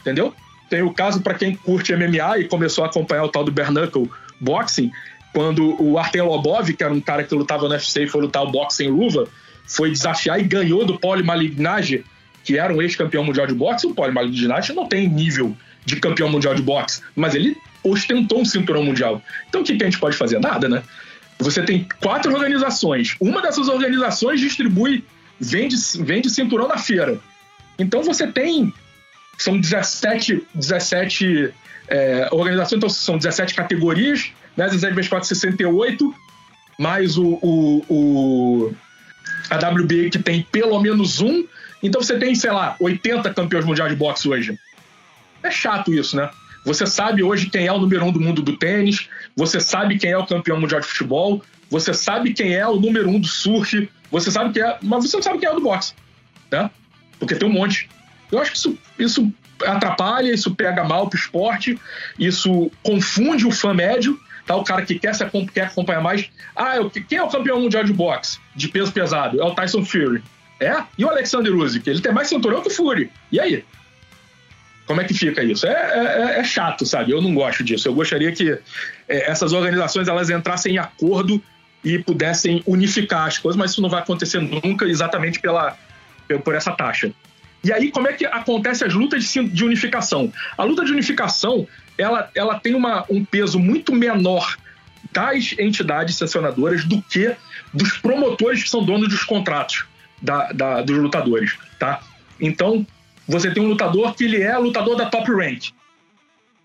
[0.00, 0.32] Entendeu?
[0.70, 4.08] Tem o caso para quem curte MMA e começou a acompanhar o tal do Bernacle
[4.40, 4.92] Boxing,
[5.32, 8.44] quando o Artem Lobov, que era um cara que lutava no UFC e foi lutar
[8.44, 9.26] o boxe em luva,
[9.66, 12.04] foi desafiar e ganhou do Paulo Malignaggi,
[12.44, 13.88] que era um ex-campeão mundial de boxe.
[13.88, 18.44] O Paulo Malignaggi não tem nível de campeão mundial de boxe, mas ele ostentou um
[18.44, 19.20] cinturão mundial.
[19.48, 20.38] Então o que a gente pode fazer?
[20.38, 20.84] Nada, né?
[21.38, 23.16] Você tem quatro organizações.
[23.20, 25.04] Uma dessas organizações distribui,
[25.38, 27.18] vende, vende cinturão na feira.
[27.78, 28.72] Então você tem.
[29.36, 31.52] São 17, 17
[31.88, 34.66] é, organizações, então são 17 categorias né?
[34.66, 36.14] 17 vezes 4, 68,
[36.78, 38.74] mais o, o, o,
[39.50, 41.46] a WBA que tem pelo menos um.
[41.82, 44.58] Então você tem, sei lá, 80 campeões mundiais de boxe hoje.
[45.42, 46.30] É chato isso, né?
[46.64, 50.10] Você sabe hoje quem é o número um do mundo do tênis, você sabe quem
[50.10, 53.88] é o campeão mundial de futebol, você sabe quem é o número um do surf,
[54.10, 55.94] você sabe quem é, mas você não sabe quem é o do boxe,
[56.50, 56.70] né?
[57.18, 57.88] Porque tem um monte.
[58.32, 59.32] Eu acho que isso, isso
[59.64, 61.78] atrapalha, isso pega mal pro esporte,
[62.18, 66.30] isso confunde o fã médio Tá o cara que quer, se, quer acompanhar mais.
[66.54, 69.40] Ah, eu, quem é o campeão mundial de boxe de peso pesado?
[69.40, 70.22] É o Tyson Fury.
[70.60, 70.82] É?
[70.98, 71.88] E o Alexander Usyk?
[71.88, 73.10] Ele tem mais cinturão que o Fury.
[73.32, 73.64] E aí?
[74.86, 75.66] Como é que fica isso?
[75.66, 77.12] É, é, é chato, sabe?
[77.12, 77.88] Eu não gosto disso.
[77.88, 78.50] Eu gostaria que
[79.08, 81.42] é, essas organizações elas entrassem em acordo
[81.82, 85.76] e pudessem unificar as coisas, mas isso não vai acontecer nunca exatamente pela,
[86.42, 87.12] por essa taxa.
[87.62, 90.32] E aí, como é que acontece as lutas de unificação?
[90.56, 91.66] A luta de unificação
[91.96, 94.56] ela, ela tem uma, um peso muito menor
[95.12, 97.34] das entidades sancionadoras do que
[97.72, 99.84] dos promotores que são donos dos contratos
[100.20, 102.00] da, da, dos lutadores, tá?
[102.40, 102.86] Então,
[103.26, 105.70] você tem um lutador que ele é lutador da Top Rank,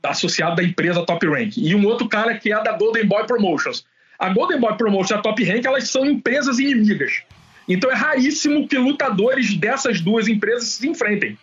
[0.03, 3.85] associado da empresa Top Rank, e um outro cara que é da Golden Boy Promotions.
[4.17, 7.23] A Golden Boy Promotions e a Top Rank, elas são empresas inimigas.
[7.67, 11.37] Então é raríssimo que lutadores dessas duas empresas se enfrentem.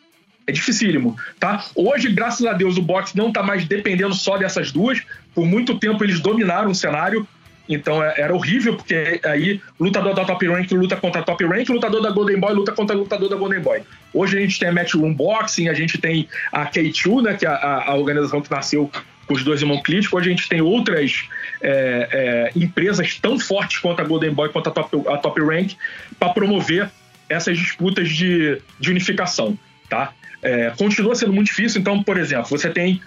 [0.47, 1.65] É dificílimo, tá?
[1.75, 5.03] Hoje, graças a Deus, o boxe não tá mais dependendo só dessas duas.
[5.35, 7.27] Por muito tempo eles dominaram o cenário,
[7.69, 12.03] então é, era horrível, porque aí lutador da Top Rank luta contra Top Rank, lutador
[12.03, 13.83] da Golden Boy luta contra lutador da Golden Boy.
[14.13, 17.49] Hoje a gente tem a Matchroom Boxing, a gente tem a K2, né, que é
[17.49, 18.91] a, a organização que nasceu
[19.27, 20.13] com os dois irmãos críticos.
[20.13, 21.29] Hoje a gente tem outras
[21.61, 22.09] é,
[22.55, 25.73] é, empresas tão fortes quanto a Golden Boy, quanto a Top, a top Rank,
[26.19, 26.91] para promover
[27.29, 30.13] essas disputas de, de unificação, tá?
[30.43, 31.81] É, continua sendo muito difícil.
[31.81, 33.01] Então, por exemplo, você tem.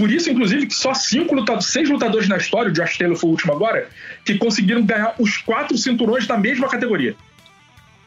[0.00, 3.28] Por isso, inclusive, que só cinco lutadores, seis lutadores na história, o Josh Taylor foi
[3.28, 3.86] o último agora,
[4.24, 7.14] que conseguiram ganhar os quatro cinturões da mesma categoria: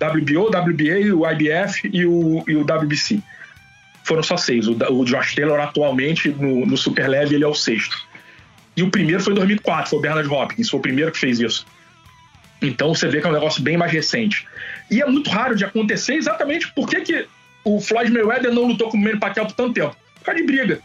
[0.02, 3.20] WBO, WBA, o IBF e o, e o WBC.
[4.04, 4.68] Foram só seis.
[4.68, 7.96] O, o Josh Taylor, atualmente, no, no Super Leve, ele é o sexto.
[8.76, 11.40] E o primeiro foi em 2004, foi o Bernard Hopkins, foi o primeiro que fez
[11.40, 11.64] isso.
[12.60, 14.48] Então você vê que é um negócio bem mais recente.
[14.90, 17.28] E é muito raro de acontecer exatamente porque que
[17.64, 19.96] o Floyd Mayweather não lutou com o Manny Pacquiao por tanto tempo?
[20.16, 20.82] Por causa de briga,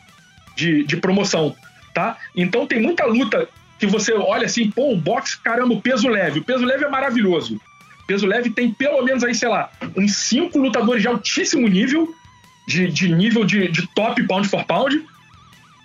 [0.58, 1.54] de, de promoção,
[1.94, 2.18] tá?
[2.34, 6.40] Então tem muita luta que você olha assim, pô, o boxe, caramba, o peso leve.
[6.40, 7.54] O peso leve é maravilhoso.
[8.02, 12.12] O peso leve tem pelo menos aí, sei lá, uns cinco lutadores de altíssimo nível,
[12.66, 15.00] de, de nível de, de top pound for pound,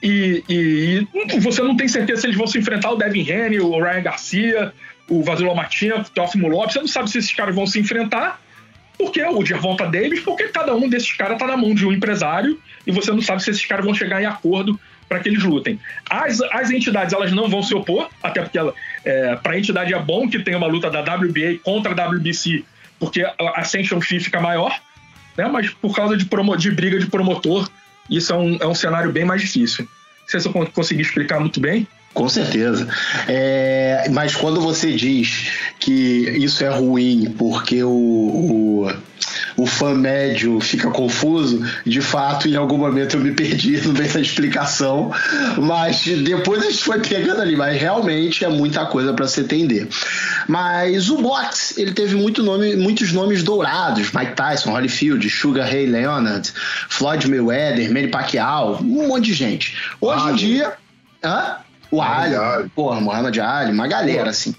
[0.02, 3.60] e, e, e, você não tem certeza se eles vão se enfrentar o Devin Haney,
[3.62, 4.74] o Ryan Garcia,
[5.08, 6.74] o Vasilo Matinha, o Teófimo Lopes.
[6.74, 8.42] Você não sabe se esses caras vão se enfrentar,
[8.98, 12.60] porque o Gervonta Davis, porque cada um desses caras está na mão de um empresário
[12.86, 15.80] e você não sabe se esses caras vão chegar em acordo para que eles lutem.
[16.10, 18.58] As, as entidades elas não vão se opor, até porque
[19.06, 22.64] é, para a entidade é bom que tenha uma luta da WBA contra a WBC,
[23.00, 24.80] porque a sanction fee fica maior,
[25.38, 25.48] né?
[25.48, 27.70] mas por causa de, promo, de briga de promotor,
[28.10, 29.88] isso é um, é um cenário bem mais difícil.
[30.22, 31.88] Não sei se eu consegui explicar muito bem.
[32.14, 32.88] Com certeza.
[33.28, 35.48] É, mas quando você diz
[35.80, 38.94] que isso é ruim porque o, o,
[39.58, 44.14] o, fã médio fica confuso, de fato, em algum momento eu me perdi no meio
[44.14, 45.12] da explicação,
[45.58, 49.88] mas depois a gente foi pegando ali, mas realmente é muita coisa para se entender.
[50.48, 55.88] Mas o box, ele teve muito nome, muitos nomes dourados, Mike Tyson, Holyfield, Sugar Ray
[55.88, 56.54] Leonard,
[56.90, 59.76] Floyd Mayweather, Manny Pacquiao, um monte de gente.
[60.00, 60.74] Hoje em dia...
[61.24, 61.63] Hã?
[61.94, 62.70] O Ali, Ali.
[62.70, 64.56] porra, Muhammad Ali, uma galera, assim.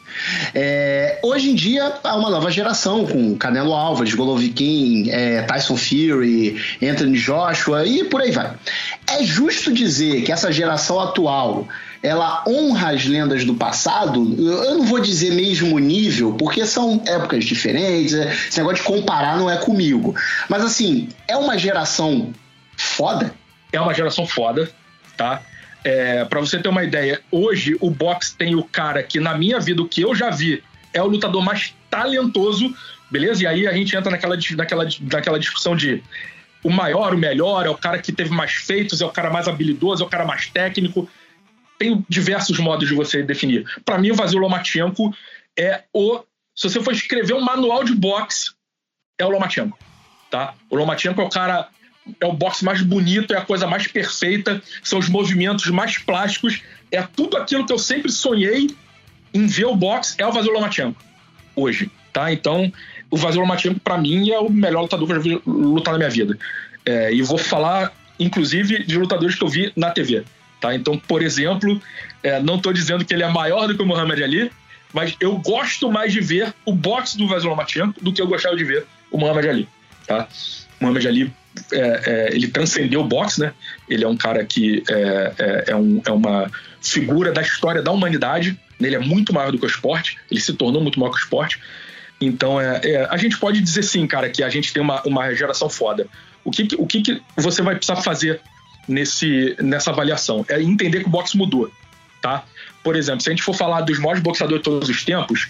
[0.55, 6.62] É, hoje em dia, há uma nova geração com Canelo Álvares, Golovkin, é, Tyson Fury,
[6.81, 8.55] Anthony Joshua e por aí vai.
[9.11, 11.66] É justo dizer que essa geração atual
[12.05, 17.44] ela honra as lendas do passado, eu não vou dizer mesmo nível, porque são épocas
[17.44, 20.14] diferentes, é, esse negócio de comparar não é comigo.
[20.49, 22.33] Mas assim, é uma geração
[22.77, 23.35] foda?
[23.73, 24.70] É uma geração foda,
[25.16, 25.42] tá?
[25.85, 29.61] É, para você ter uma ideia, hoje o boxe tem o cara que, na minha
[29.61, 32.75] vida, o que eu já vi, é o lutador mais talentoso,
[33.11, 33.42] beleza?
[33.42, 36.03] E aí a gente entra naquela, naquela, naquela discussão de
[36.62, 39.47] o maior, o melhor, é o cara que teve mais feitos, é o cara mais
[39.47, 41.09] habilidoso, é o cara mais técnico.
[41.79, 43.66] Tem diversos modos de você definir.
[43.85, 45.14] Para mim, o Vasil Lomachenko
[45.59, 46.20] é o.
[46.57, 48.53] Se você for escrever um manual de boxe,
[49.18, 49.79] é o Lomachenko.
[50.31, 50.55] Tá?
[50.70, 51.68] O Lomachenko é o cara
[52.21, 56.62] é o boxe mais bonito, é a coisa mais perfeita, são os movimentos mais plásticos,
[56.90, 58.75] é tudo aquilo que eu sempre sonhei
[59.33, 61.03] em ver o boxe é o Vasil Lomachenko
[61.57, 62.33] hoje, tá?
[62.33, 62.73] Então,
[63.11, 65.99] o Vasil Lomachenko para mim é o melhor lutador que eu já vi lutar na
[65.99, 66.38] minha vida.
[66.87, 70.25] É, e vou falar inclusive de lutadores que eu vi na TV,
[70.61, 70.75] tá?
[70.75, 71.81] Então, por exemplo,
[72.23, 74.51] é, não estou dizendo que ele é maior do que o Muhammad Ali,
[74.93, 78.57] mas eu gosto mais de ver o boxe do Vasil Lomachenko do que eu gostava
[78.57, 79.69] de ver o Muhammad Ali,
[80.07, 80.29] tá?
[80.81, 81.33] O Muhammad Ali
[81.73, 83.53] é, é, ele transcendeu o boxe, né?
[83.88, 87.90] Ele é um cara que é, é, é, um, é uma figura da história da
[87.90, 88.59] humanidade.
[88.81, 90.19] Ele é muito maior do que o esporte.
[90.31, 91.61] Ele se tornou muito maior que o esporte.
[92.21, 95.33] Então, é, é, a gente pode dizer sim, cara, que a gente tem uma, uma
[95.35, 96.07] geração foda.
[96.45, 98.40] O que, o que, que você vai precisar fazer
[98.88, 100.45] nesse, nessa avaliação?
[100.49, 101.71] É entender que o boxe mudou,
[102.21, 102.45] tá?
[102.83, 105.49] Por exemplo, se a gente for falar dos maiores boxeadores de todos os tempos,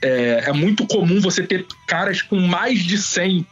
[0.00, 3.46] é, é muito comum você ter caras com mais de 100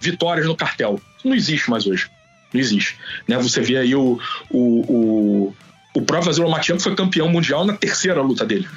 [0.00, 1.00] vitórias no cartel.
[1.24, 2.10] Não existe mais hoje.
[2.52, 2.96] Não existe.
[3.26, 3.38] Né?
[3.38, 4.18] Você vê aí o,
[4.50, 5.56] o, o,
[5.94, 8.68] o próprio Lomachenko foi campeão mundial na terceira luta dele.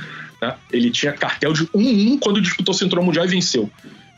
[0.41, 0.55] Né?
[0.71, 3.69] Ele tinha cartel de 1-1 quando disputou o cinturão mundial e venceu.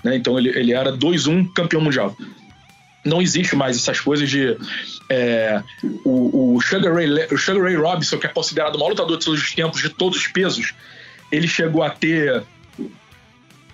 [0.03, 0.15] Né?
[0.15, 2.15] Então ele, ele era 2-1 campeão mundial.
[3.03, 4.57] Não existe mais essas coisas de.
[5.09, 5.63] É,
[6.03, 9.23] o, o, Sugar Ray, o Sugar Ray Robinson, que é considerado o maior lutador de
[9.23, 10.73] todos os tempos, de todos os pesos,
[11.31, 12.43] ele chegou a ter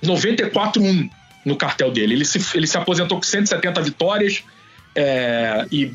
[0.04, 1.10] 94-1
[1.46, 2.14] no cartel dele.
[2.14, 4.44] Ele se, ele se aposentou com 170 vitórias
[4.96, 5.92] é, e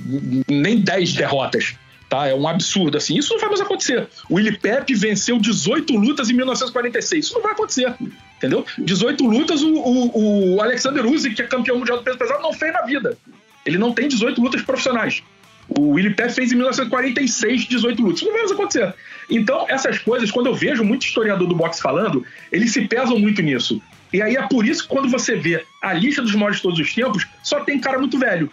[0.48, 1.74] nem 10 derrotas.
[2.08, 2.26] Tá?
[2.26, 3.18] É um absurdo, assim.
[3.18, 4.08] Isso não vai mais acontecer.
[4.30, 7.26] O Willie Pepe venceu 18 lutas em 1946.
[7.26, 7.94] Isso não vai acontecer.
[8.38, 8.64] Entendeu?
[8.78, 12.52] 18 lutas o, o, o Alexander Usyk, que é campeão mundial do peso pesado, não
[12.52, 13.18] fez na vida.
[13.66, 15.22] Ele não tem 18 lutas profissionais.
[15.68, 18.16] O Willie Pepe fez em 1946 18 lutas.
[18.16, 18.94] Isso não vai mais acontecer.
[19.28, 23.42] Então, essas coisas, quando eu vejo muito historiador do boxe falando, eles se pesam muito
[23.42, 23.82] nisso.
[24.12, 26.78] E aí é por isso que quando você vê a lista dos maiores de todos
[26.78, 28.50] os tempos, só tem cara muito velho.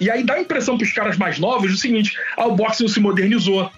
[0.00, 2.82] E aí dá a impressão para os caras mais novos o seguinte: ah, o boxe
[2.82, 3.70] não se modernizou,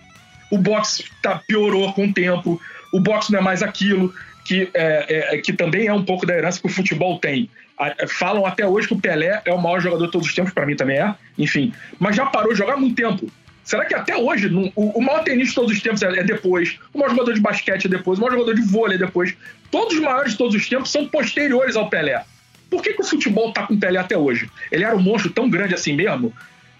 [0.50, 2.60] o boxe tá, piorou com o tempo,
[2.92, 4.14] o boxe não é mais aquilo,
[4.44, 7.50] que, é, é, que também é um pouco da herança que o futebol tem.
[7.78, 10.52] É, falam até hoje que o Pelé é o maior jogador de todos os tempos,
[10.52, 11.72] para mim também é, enfim.
[11.98, 13.30] Mas já parou de jogar há muito tempo.
[13.64, 16.98] Será que até hoje o, maior tenista de todos os tempos é, é depois, o
[16.98, 19.34] maior jogador de basquete é depois, o maior jogador de vôlei é depois?
[19.70, 22.22] Todos os maiores de todos os tempos são posteriores ao Pelé.
[22.68, 24.50] Por que, que o futebol tá com o Pelé até hoje?
[24.70, 26.32] Ele era um monstro tão grande assim mesmo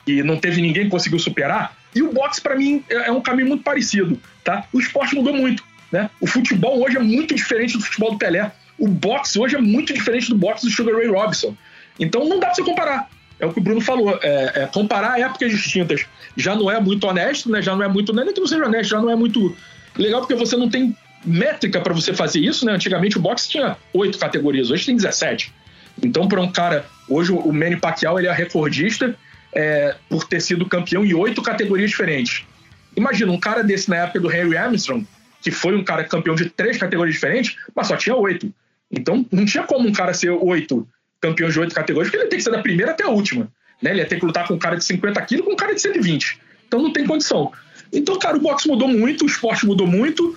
[0.07, 1.75] e não teve ninguém que conseguiu superar.
[1.95, 4.21] E o boxe, para mim, é, é um caminho muito parecido.
[4.43, 4.65] Tá?
[4.73, 5.65] O esporte mudou muito.
[5.91, 6.11] Né?
[6.21, 8.53] O futebol hoje é muito diferente do futebol do Pelé.
[8.79, 11.57] O boxe hoje é muito diferente do boxe do Sugar Ray Robinson.
[11.99, 13.09] Então não dá pra você comparar.
[13.39, 14.19] É o que o Bruno falou.
[14.23, 17.61] É, é, comparar épocas distintas já não é muito honesto, né?
[17.61, 18.13] Já não é muito.
[18.19, 19.55] É nem que não seja honesto, já não é muito
[19.97, 22.73] legal, porque você não tem métrica para você fazer isso, né?
[22.73, 25.53] Antigamente o boxe tinha oito categorias, hoje tem 17.
[26.03, 29.17] Então, para um cara, hoje o Manny Pacquiao ele é recordista
[29.53, 32.45] é, por ter sido campeão em oito categorias diferentes.
[32.97, 35.07] Imagina, um cara desse na época do Henry Armstrong,
[35.41, 38.53] que foi um cara campeão de três categorias diferentes, mas só tinha oito.
[38.91, 40.87] Então, não tinha como um cara ser oito
[41.25, 43.51] campeão de oito categorias, porque ele tem que ser da primeira até a última.
[43.81, 43.91] Né?
[43.91, 45.81] Ele ia ter que lutar com um cara de 50 quilos com um cara de
[45.81, 46.39] 120.
[46.67, 47.51] Então, não tem condição.
[47.93, 50.37] Então, cara, o boxe mudou muito, o esporte mudou muito,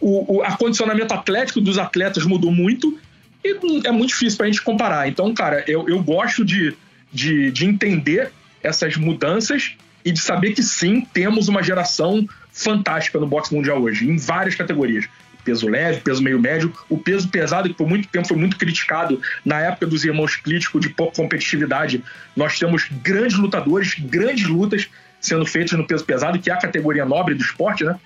[0.00, 2.98] o, o acondicionamento atlético dos atletas mudou muito,
[3.44, 5.08] e é muito difícil para a gente comparar.
[5.08, 6.74] Então, cara, eu, eu gosto de,
[7.12, 13.26] de, de entender essas mudanças e de saber que sim, temos uma geração fantástica no
[13.26, 15.06] boxe mundial hoje, em várias categorias.
[15.46, 19.22] Peso leve, peso meio médio, o peso pesado, que por muito tempo foi muito criticado
[19.44, 22.02] na época dos irmãos críticos de pouca competitividade.
[22.34, 24.88] Nós temos grandes lutadores, grandes lutas
[25.20, 27.96] sendo feitas no peso pesado, que é a categoria nobre do esporte, né?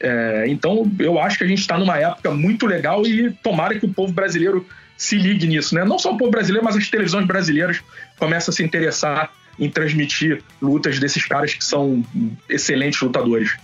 [0.00, 3.86] É, então, eu acho que a gente está numa época muito legal e tomara que
[3.86, 4.66] o povo brasileiro
[4.96, 5.84] se ligue nisso, né?
[5.84, 7.80] Não só o povo brasileiro, mas as televisões brasileiras
[8.18, 12.04] começam a se interessar em transmitir lutas desses caras que são
[12.48, 13.56] excelentes lutadores.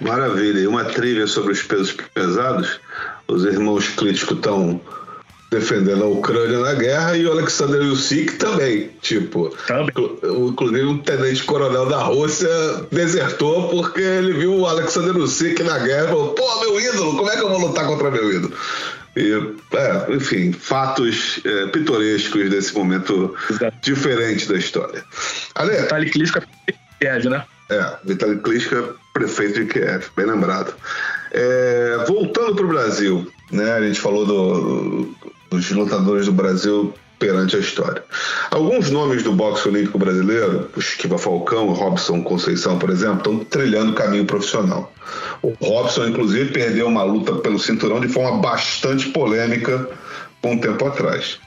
[0.00, 0.60] Maravilha.
[0.60, 2.80] E uma trilha sobre os pesos pesados.
[3.26, 4.80] Os irmãos críticos estão
[5.50, 8.90] defendendo a Ucrânia na guerra e o Alexander Yusik também.
[9.00, 9.94] Tipo, também.
[10.48, 12.48] inclusive um tenente-coronel da Rússia
[12.90, 17.30] desertou porque ele viu o Alexander Yusik na guerra e falou: pô, meu ídolo, como
[17.30, 18.52] é que eu vou lutar contra meu ídolo?
[19.16, 19.30] E,
[19.76, 23.76] é, enfim, fatos é, pitorescos desse momento Exato.
[23.80, 25.04] diferente da história.
[25.54, 27.44] Ale, Vitaly Klitschko é Kiev, né?
[27.74, 30.72] É, Vitaly Klitschko, prefeito de Kiev, bem lembrado.
[31.32, 33.72] É, voltando para o Brasil, né?
[33.72, 35.14] A gente falou do,
[35.50, 38.04] dos lutadores do Brasil perante a história.
[38.50, 43.38] Alguns nomes do boxe olímpico brasileiro, o Esquiva Falcão, o Robson Conceição, por exemplo, estão
[43.38, 44.92] trilhando o caminho profissional.
[45.42, 49.88] O Robson, inclusive, perdeu uma luta pelo cinturão de forma bastante polêmica
[50.44, 51.38] um tempo atrás.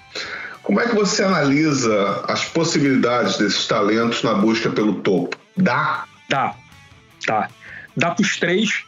[0.64, 5.38] Como é que você analisa as possibilidades desses talentos na busca pelo topo?
[5.56, 6.04] Dá?
[6.30, 6.56] Dá.
[7.26, 7.50] Dá.
[7.96, 8.84] Dá para os três.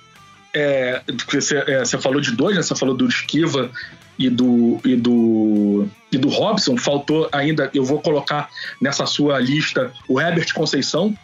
[0.53, 2.61] É, você, é, você falou de dois, né?
[2.61, 3.71] Você falou do Esquiva
[4.19, 8.49] e do, e do, e do Robson, faltou ainda, eu vou colocar
[8.81, 11.15] nessa sua lista o Herbert Conceição,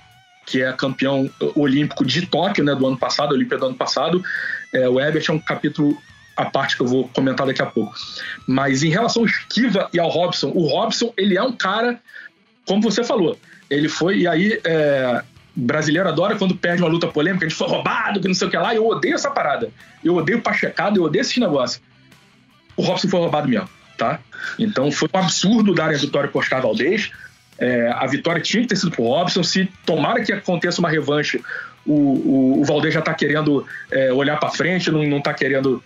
[0.45, 4.23] que é campeão olímpico de Tóquio, né, do ano passado, Olímpia do ano passado.
[4.71, 5.97] É, o Herbert é um capítulo
[6.37, 7.93] à parte que eu vou comentar daqui a pouco.
[8.47, 11.99] Mas em relação ao Esquiva e ao Robson, o Robson, ele é um cara,
[12.65, 13.37] como você falou,
[13.69, 15.23] ele foi, e aí, é,
[15.55, 18.51] brasileiro adora quando perde uma luta polêmica, a gente foi roubado, que não sei o
[18.51, 19.69] que lá, eu odeio essa parada.
[20.03, 21.79] Eu odeio pachecado, eu odeio esse negócio
[22.75, 24.19] o Robson foi roubado mesmo, tá?
[24.59, 27.11] Então foi um absurdo darem a vitória para Oscar Valdez.
[27.57, 29.43] É, a vitória tinha que ter sido para o Robson.
[29.43, 31.41] Se tomara que aconteça uma revanche,
[31.85, 35.81] o, o, o Valdez já está querendo é, olhar para frente, não está querendo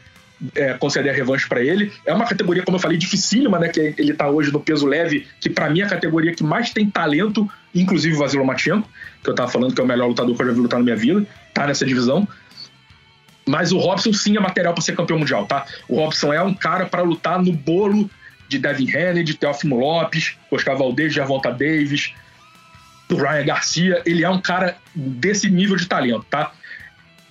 [0.55, 1.91] é, conceder a revanche para ele.
[2.05, 3.67] É uma categoria, como eu falei, dificílima, né?
[3.67, 6.71] Que ele está hoje no peso leve, que para mim é a categoria que mais
[6.71, 8.89] tem talento, inclusive o Vasilo Lomachenko,
[9.23, 10.83] que eu estava falando que é o melhor lutador que eu já vi lutar na
[10.83, 12.27] minha vida, tá nessa divisão.
[13.45, 15.65] Mas o Robson sim é material para ser campeão mundial, tá?
[15.87, 18.09] O Robson é um cara para lutar no bolo
[18.47, 22.13] de Devin Haney, de Teófimo Lopes, Oscar Valdez, Javonta Davis,
[23.07, 24.01] do Ryan Garcia.
[24.05, 26.51] Ele é um cara desse nível de talento, tá?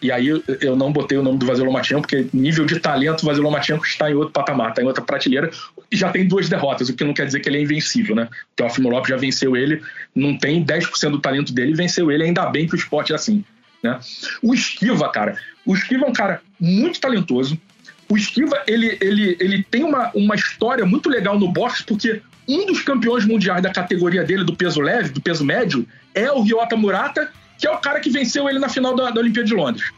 [0.01, 3.27] E aí eu não botei o nome do Vasilo Lomachenko, porque nível de talento, o
[3.27, 5.51] Vasilo Lomachenko está em outro patamar, está em outra prateleira.
[5.91, 8.29] E já tem duas derrotas, o que não quer dizer que ele é invencível, né?
[8.53, 9.83] O Teófimo Lopes já venceu ele,
[10.15, 13.45] não tem 10% do talento dele, venceu ele, ainda bem que o esporte é assim.
[13.83, 13.99] Né?
[14.43, 17.59] O Esquiva, cara, o Esquiva é um cara muito talentoso.
[18.09, 22.67] O Esquiva, ele, ele, ele tem uma, uma história muito legal no boxe, porque um
[22.67, 26.77] dos campeões mundiais da categoria dele, do peso leve, do peso médio, é o Ryota
[26.77, 29.90] Murata, que é o cara que venceu ele na final da, da Olimpíada de Londres.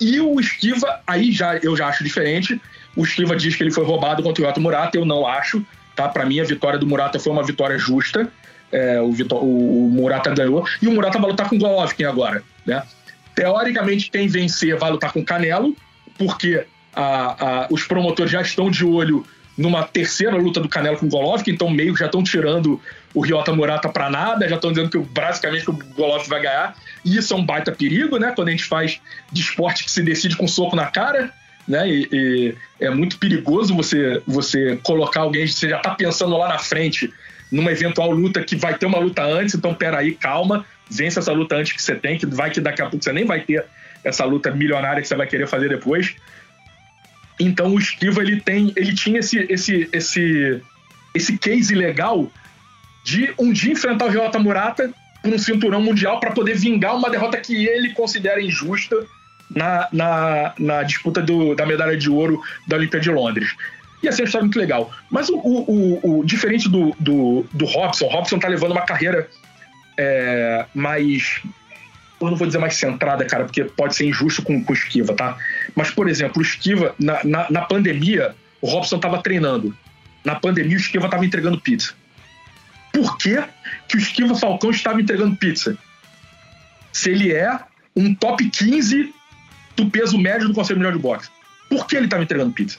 [0.00, 2.60] E o Esquiva, aí já eu já acho diferente.
[2.96, 5.64] O Esquiva diz que ele foi roubado contra o Ryota Murata, eu não acho.
[5.94, 6.08] Tá?
[6.08, 8.32] Para mim, a vitória do Murata foi uma vitória justa.
[8.72, 10.64] É, o, Vitor, o, o Murata ganhou.
[10.80, 12.42] E o Murata vai lutar com o Golovkin agora.
[12.64, 12.82] Né?
[13.34, 15.76] Teoricamente, quem vencer vai lutar com Canelo,
[16.16, 19.26] porque a, a, os promotores já estão de olho
[19.60, 22.80] numa terceira luta do Canelo com o Golovkin, então meio que já estão tirando
[23.12, 26.74] o Ryota Murata para nada, já estão dizendo que basicamente que o Golovkin vai ganhar.
[27.04, 28.32] E isso é um baita perigo, né?
[28.34, 31.30] Quando a gente faz de esporte que se decide com soco na cara,
[31.68, 31.86] né?
[31.86, 36.58] E, e é muito perigoso você você colocar alguém, você já tá pensando lá na
[36.58, 37.12] frente
[37.52, 41.56] numa eventual luta que vai ter uma luta antes, então peraí, calma, vence essa luta
[41.56, 43.64] antes que você tem, que vai que daqui a pouco você nem vai ter
[44.02, 46.14] essa luta milionária que você vai querer fazer depois.
[47.40, 50.62] Então o Esquiva ele tem, ele tinha esse esse esse
[51.14, 52.30] esse case legal
[53.02, 57.10] de um dia enfrentar o Ryota Murata com um cinturão mundial para poder vingar uma
[57.10, 58.96] derrota que ele considera injusta
[59.50, 63.54] na, na, na disputa do, da medalha de ouro da Olimpíada de Londres.
[64.02, 64.90] E assim, é uma história muito legal.
[65.10, 69.28] Mas o, o, o, diferente do, do, do Robson, Robson tá levando uma carreira
[69.98, 71.42] é, mais
[72.20, 75.38] eu não vou dizer mais centrada, cara, porque pode ser injusto com, o Esquiva, tá?
[75.74, 79.76] Mas, por exemplo, o Esquiva, na, na, na pandemia, o Robson estava treinando.
[80.24, 81.94] Na pandemia, o Esquiva estava entregando pizza.
[82.92, 83.42] Por que,
[83.88, 85.78] que o Esquiva Falcão estava entregando pizza?
[86.92, 87.58] Se ele é
[87.96, 89.14] um top 15
[89.76, 91.30] do peso médio do Conselho Mundial de Boxe.
[91.68, 92.78] Por que ele estava entregando pizza?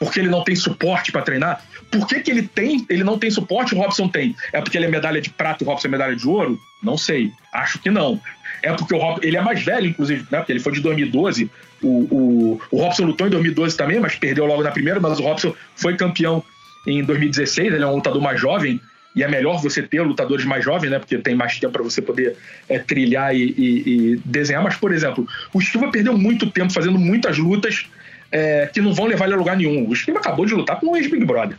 [0.00, 1.62] Porque ele não tem suporte para treinar?
[1.90, 4.34] Por que, que ele tem, ele não tem suporte o Robson tem?
[4.50, 6.58] É porque ele é medalha de prata e o Robson é medalha de ouro?
[6.82, 7.30] Não sei.
[7.52, 8.18] Acho que não.
[8.62, 10.38] É porque o Robson, ele é mais velho, inclusive, né?
[10.38, 11.50] Porque ele foi de 2012.
[11.82, 14.98] O, o, o Robson lutou em 2012 também, mas perdeu logo na primeira.
[14.98, 16.42] Mas o Robson foi campeão
[16.86, 17.74] em 2016.
[17.74, 18.80] Ele é um lutador mais jovem
[19.14, 20.98] e é melhor você ter lutadores mais jovens, né?
[20.98, 22.38] Porque tem mais tempo para você poder
[22.70, 24.62] é, trilhar e, e, e, desenhar.
[24.62, 27.84] Mas, por exemplo, o Silva perdeu muito tempo fazendo muitas lutas
[28.32, 29.88] é, que não vão levar ele a lugar nenhum.
[29.88, 31.56] O Esquiva acabou de lutar com o ex-Big Brother.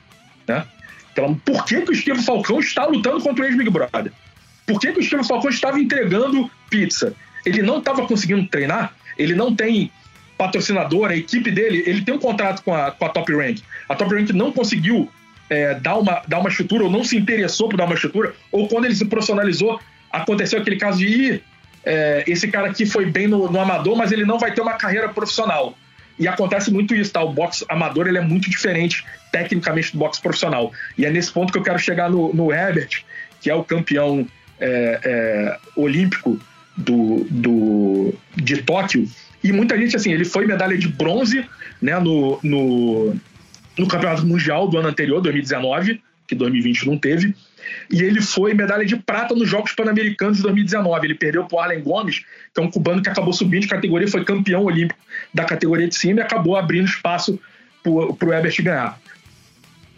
[0.48, 0.66] Né?
[1.12, 4.12] Então, por que, que o Esquiva Falcão está lutando contra o ex-Big Brother?
[4.66, 7.14] Por que, que o Esquiva Falcão estava entregando pizza?
[7.46, 9.92] Ele não estava conseguindo treinar, ele não tem
[10.38, 13.60] patrocinador, a equipe dele, ele tem um contrato com a, com a Top Rank.
[13.88, 15.10] A Top Rank não conseguiu
[15.50, 18.68] é, dar, uma, dar uma estrutura, ou não se interessou por dar uma estrutura, ou
[18.68, 19.80] quando ele se profissionalizou,
[20.12, 21.44] aconteceu aquele caso de ir.
[21.84, 24.74] É, esse cara aqui foi bem no, no amador, mas ele não vai ter uma
[24.74, 25.76] carreira profissional.
[26.20, 27.24] E acontece muito isso, tá?
[27.24, 30.72] O boxe amador ele é muito diferente tecnicamente do boxe profissional.
[30.98, 33.04] E é nesse ponto que eu quero chegar no, no Herbert,
[33.40, 34.28] que é o campeão
[34.60, 36.40] é, é, olímpico
[36.78, 39.08] do, do, de Tóquio.
[39.44, 41.46] E muita gente, assim, ele foi medalha de bronze
[41.82, 43.16] né, no, no,
[43.78, 47.34] no Campeonato Mundial do ano anterior, 2019, que 2020 não teve.
[47.90, 51.08] E ele foi medalha de prata nos Jogos Pan-Americanos de 2019.
[51.08, 54.08] Ele perdeu para o Arlen Gomes, que é um cubano que acabou subindo de categoria,
[54.08, 55.00] foi campeão olímpico
[55.34, 57.40] da categoria de cima e acabou abrindo espaço
[57.84, 59.00] para o Ebert ganhar.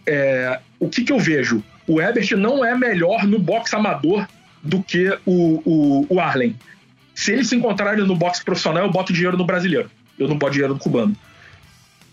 [0.06, 1.64] É, o que, que eu vejo?
[1.88, 4.28] O Ebert não é melhor no boxe amador
[4.62, 6.56] do que o, o, o Arlen.
[7.14, 9.90] Se eles se encontrarem no boxe profissional, eu boto dinheiro no brasileiro.
[10.18, 11.16] Eu não boto dinheiro no cubano.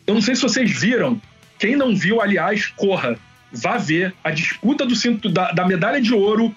[0.06, 1.20] Eu não sei se vocês viram.
[1.58, 3.18] Quem não viu, aliás, corra
[3.52, 6.54] vá ver a disputa do cinto da, da medalha de ouro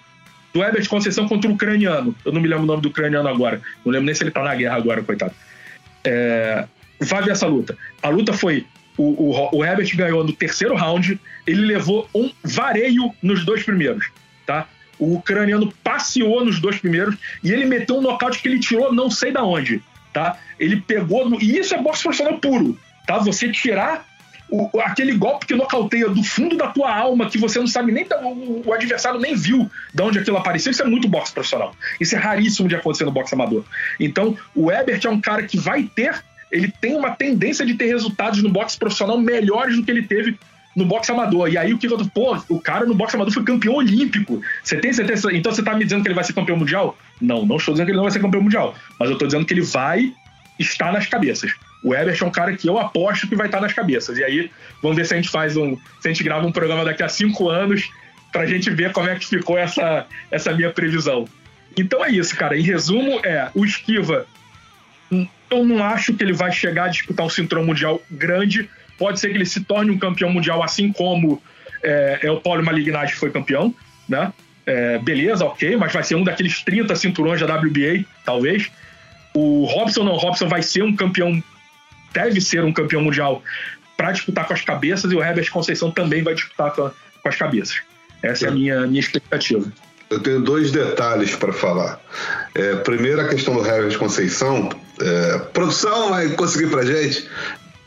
[0.53, 2.15] do Herbert Conceição contra o ucraniano.
[2.23, 3.61] Eu não me lembro o nome do ucraniano agora.
[3.83, 5.33] Não lembro nem se ele tá na guerra agora, coitado.
[6.03, 6.65] É,
[6.99, 7.75] vá ver essa luta.
[8.01, 8.65] A luta foi.
[8.95, 14.11] O, o, o Herbert ganhou no terceiro round, ele levou um vareio nos dois primeiros,
[14.45, 14.67] tá?
[14.99, 19.09] O ucraniano passeou nos dois primeiros e ele meteu um nocaute que ele tirou não
[19.09, 19.81] sei da onde,
[20.13, 20.37] tá?
[20.59, 21.27] Ele pegou.
[21.27, 22.77] No, e isso é boxe profissional puro,
[23.07, 23.17] tá?
[23.17, 24.05] Você tirar
[24.53, 28.05] o, aquele golpe que nocauteia do fundo da tua alma, que você não sabe nem,
[28.21, 31.75] o, o adversário nem viu de onde aquilo apareceu, isso é muito boxe profissional.
[31.99, 33.63] Isso é raríssimo de acontecer no boxe amador.
[33.99, 37.87] Então, o Ebert é um cara que vai ter, ele tem uma tendência de ter
[37.87, 40.37] resultados no boxe profissional melhores do que ele teve
[40.75, 41.49] no boxe amador.
[41.49, 44.39] E aí o que eu tô, pô, o cara no boxe amador foi campeão olímpico.
[44.63, 45.33] Você tem certeza?
[45.33, 46.95] Então você tá me dizendo que ele vai ser campeão mundial?
[47.19, 49.45] Não, não estou dizendo que ele não vai ser campeão mundial, mas eu tô dizendo
[49.45, 50.13] que ele vai
[50.59, 51.51] estar nas cabeças.
[51.83, 54.17] O Ebert é um cara que eu aposto que vai estar nas cabeças.
[54.17, 54.49] E aí,
[54.81, 55.75] vamos ver se a gente faz um.
[55.99, 57.89] Se a gente grava um programa daqui a cinco anos
[58.31, 61.27] pra gente ver como é que ficou essa, essa minha previsão.
[61.77, 62.57] Então é isso, cara.
[62.57, 64.25] Em resumo, é o Esquiva.
[65.49, 68.69] Eu não acho que ele vai chegar a disputar um cinturão mundial grande.
[68.97, 71.41] Pode ser que ele se torne um campeão mundial, assim como
[71.83, 73.73] é, é o Paulo Malignaggi foi campeão,
[74.07, 74.31] né?
[74.65, 78.71] É, beleza, ok, mas vai ser um daqueles 30 cinturões da WBA, talvez.
[79.33, 81.43] O Robson não, o Robson vai ser um campeão
[82.13, 83.43] deve ser um campeão mundial
[83.97, 86.89] para disputar com as cabeças e o Herbert Conceição também vai disputar com,
[87.21, 87.81] com as cabeças.
[88.21, 89.71] Essa é, é a minha, minha expectativa.
[90.09, 91.99] Eu tenho dois detalhes para falar.
[92.53, 94.69] É, primeiro, a questão do Herbert Conceição.
[95.01, 97.27] É, produção vai conseguir para gente.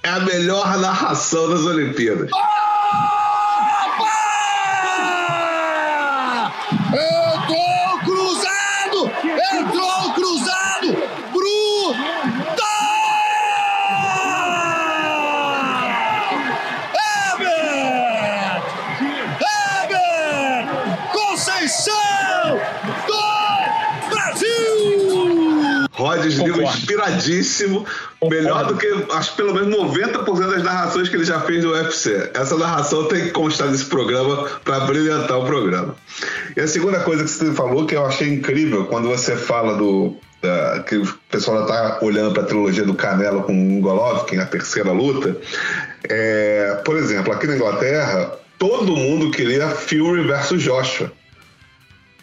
[0.03, 2.31] É a melhor narração das Olimpíadas.
[2.33, 2.66] Opa!
[26.17, 27.87] Rhodes, livro inspiradíssimo.
[28.29, 32.31] Melhor do que, acho pelo menos 90% das narrações que ele já fez no UFC.
[32.35, 35.95] Essa narração tem que constar nesse programa para brilhantar o programa.
[36.57, 40.17] E a segunda coisa que você falou, que eu achei incrível, quando você fala do.
[40.87, 44.93] Que o pessoal está olhando para a trilogia do Canelo com o Golovkin, a terceira
[44.93, 45.37] luta.
[46.09, 51.11] É, por exemplo, aqui na Inglaterra, todo mundo queria Fury versus Joshua.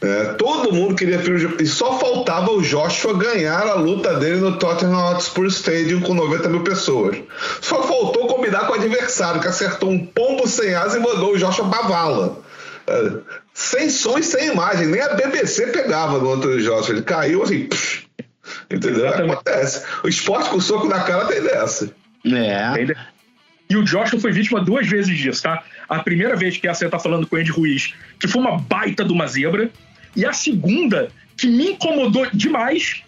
[0.04, 1.18] É, todo mundo queria
[1.62, 6.50] e só faltava o Joshua ganhar a luta dele no Tottenham Hotspur Stadium com 90
[6.50, 7.18] mil pessoas.
[7.62, 11.38] Só faltou combinar com o adversário, que acertou um pombo sem asa e mandou o
[11.38, 12.38] Joshua pra vala.
[12.86, 13.14] É,
[13.54, 14.88] sem som e sem imagem.
[14.88, 16.96] Nem a BBC pegava no Anthony Joshua.
[16.96, 17.68] Ele caiu assim.
[17.68, 18.06] Psh,
[18.70, 19.06] entendeu?
[19.06, 19.32] Exatamente.
[19.32, 19.86] Acontece.
[20.04, 21.90] O esporte com soco na cara tem dessa.
[22.26, 22.94] É.
[23.70, 25.64] E o Joshua foi vítima duas vezes disso, tá?
[25.88, 29.06] A primeira vez que essa tá falando com o Andy Ruiz, que foi uma baita
[29.06, 29.72] de uma zebra.
[30.16, 33.04] E a segunda, que me incomodou demais,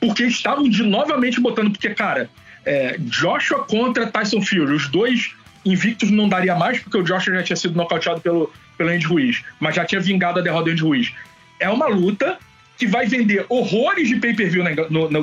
[0.00, 2.28] porque estavam de novamente botando, porque, cara,
[2.64, 5.32] é, Joshua contra Tyson Fury, os dois
[5.64, 9.42] invictos não daria mais, porque o Joshua já tinha sido nocauteado pelo, pelo Andy Ruiz,
[9.60, 11.12] mas já tinha vingado a derrota do Andy Ruiz.
[11.60, 12.38] É uma luta
[12.76, 14.70] que vai vender horrores de pay-per-view na,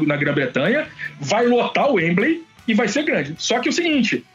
[0.06, 0.88] na Grã-Bretanha,
[1.20, 3.34] vai lotar o Wembley e vai ser grande.
[3.38, 4.26] Só que é o seguinte,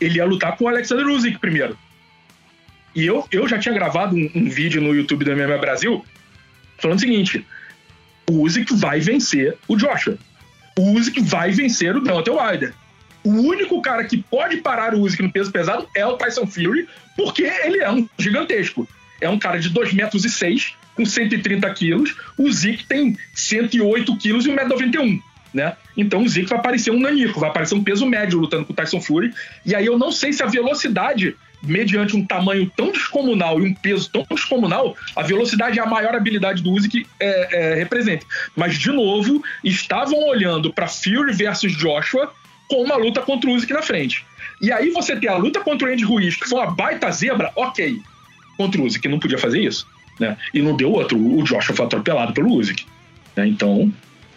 [0.00, 1.76] ele ia lutar com o Alexander Usyk primeiro.
[2.94, 6.04] E eu, eu já tinha gravado um, um vídeo no YouTube do MMA Brasil
[6.78, 7.44] falando o seguinte:
[8.30, 10.16] o Usyk vai vencer o Joshua.
[10.78, 12.74] O Usyk vai vencer o Deontay Wilder.
[13.22, 16.86] O único cara que pode parar o Usyk no peso pesado é o Tyson Fury,
[17.16, 18.86] porque ele é um gigantesco.
[19.20, 22.14] É um cara de 2 metros e 6, com 130 quilos.
[22.36, 25.22] O Usyk tem 108 quilos e 1,91m.
[25.54, 25.76] Né?
[25.96, 28.76] Então o Zico vai parecer um nanico, vai parecer um peso médio lutando com o
[28.76, 29.32] Tyson Fury.
[29.64, 33.74] E aí eu não sei se a velocidade, mediante um tamanho tão descomunal e um
[33.74, 38.26] peso tão descomunal, a velocidade é a maior habilidade do Usyk é, é, representa.
[38.56, 42.32] Mas, de novo, estavam olhando para Fury versus Joshua
[42.68, 44.24] com uma luta contra o Usyk na frente.
[44.60, 47.52] E aí você tem a luta contra o Andy Ruiz, que foi uma baita zebra,
[47.56, 48.00] ok.
[48.56, 49.86] Contra o Usyk, não podia fazer isso.
[50.18, 50.36] Né?
[50.52, 51.18] E não deu outro.
[51.18, 52.86] O Joshua foi atropelado pelo Usyk.
[53.36, 53.48] Né?
[53.48, 53.92] Então,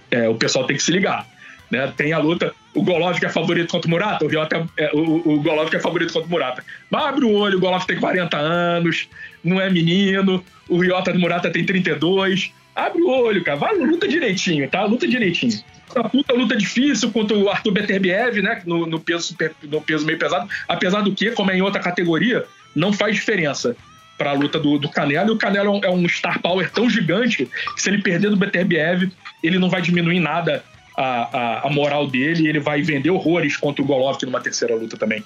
[0.10, 1.28] é, o pessoal tem que se ligar.
[1.70, 1.92] Né?
[1.96, 5.42] Tem a luta, o Golovkin é favorito contra o Murata, o, Riota, é, o, o
[5.42, 6.64] Golovkin é favorito contra o Murata.
[6.92, 9.10] Mas abre o olho, o Golovkin tem 40 anos,
[9.44, 12.52] não é menino, o Riota do Murata tem 32.
[12.76, 14.86] Abre o olho, cara, vai, luta direitinho, tá?
[14.86, 15.60] Luta direitinho.
[15.96, 18.62] Uma puta luta difícil contra o Arthur Beterbiev, né?
[18.66, 20.48] No, no, peso, no peso meio pesado.
[20.68, 23.76] Apesar do que, como é em outra categoria, não faz diferença
[24.18, 25.30] para a luta do, do Canelo.
[25.30, 29.12] E o Canelo é um star power tão gigante que se ele perder do Beterbiev,
[29.42, 30.64] ele não vai diminuir nada
[30.98, 34.76] a, a, a, moral dele e ele vai vender horrores contra o Golovkin numa terceira
[34.76, 35.24] luta também.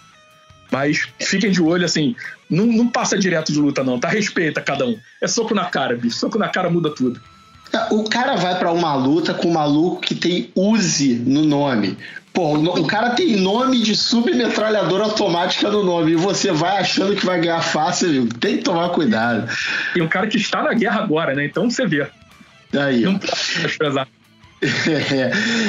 [0.70, 2.16] Mas fiquem de olho, assim,
[2.50, 4.08] não, não passa direto de luta, não, tá?
[4.08, 4.98] Respeita cada um.
[5.22, 6.18] É soco na cara, bicho.
[6.18, 7.22] Soco na cara muda tudo.
[7.90, 11.98] O cara vai para uma luta com um maluco que tem Uzi no nome.
[12.34, 17.26] Pô, o cara tem nome de submetralhadora automática no nome e você vai achando que
[17.26, 18.30] vai ganhar fácil, viu?
[18.40, 19.50] tem que tomar cuidado.
[19.96, 21.46] E um cara que está na guerra agora, né?
[21.46, 22.08] Então você vê.
[22.74, 23.02] Aí.
[23.02, 24.21] Não pode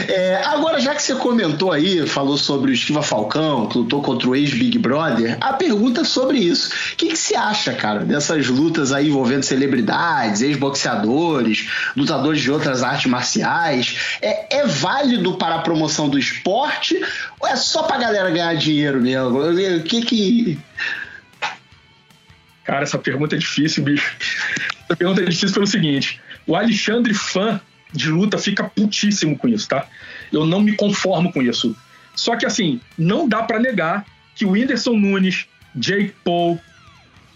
[0.09, 4.29] É, agora, já que você comentou aí, falou sobre o Esquiva Falcão, que lutou contra
[4.29, 6.71] o ex-Big Brother, a pergunta é sobre isso.
[6.93, 12.83] O que, que você acha, cara, dessas lutas aí envolvendo celebridades, ex-boxeadores, lutadores de outras
[12.83, 14.19] artes marciais?
[14.21, 17.01] É, é, válido para a promoção do esporte
[17.41, 19.39] ou é só pra galera ganhar dinheiro mesmo?
[19.39, 20.59] O que que.
[22.65, 24.15] Cara, essa pergunta é difícil, bicho.
[24.85, 27.61] Essa pergunta é difícil pelo seguinte: o Alexandre Fã
[27.93, 29.87] de luta fica putíssimo com isso, tá?
[30.33, 31.77] Eu não me conformo com isso.
[32.15, 36.59] Só que assim, não dá para negar que o Whindersson Nunes, Jake Paul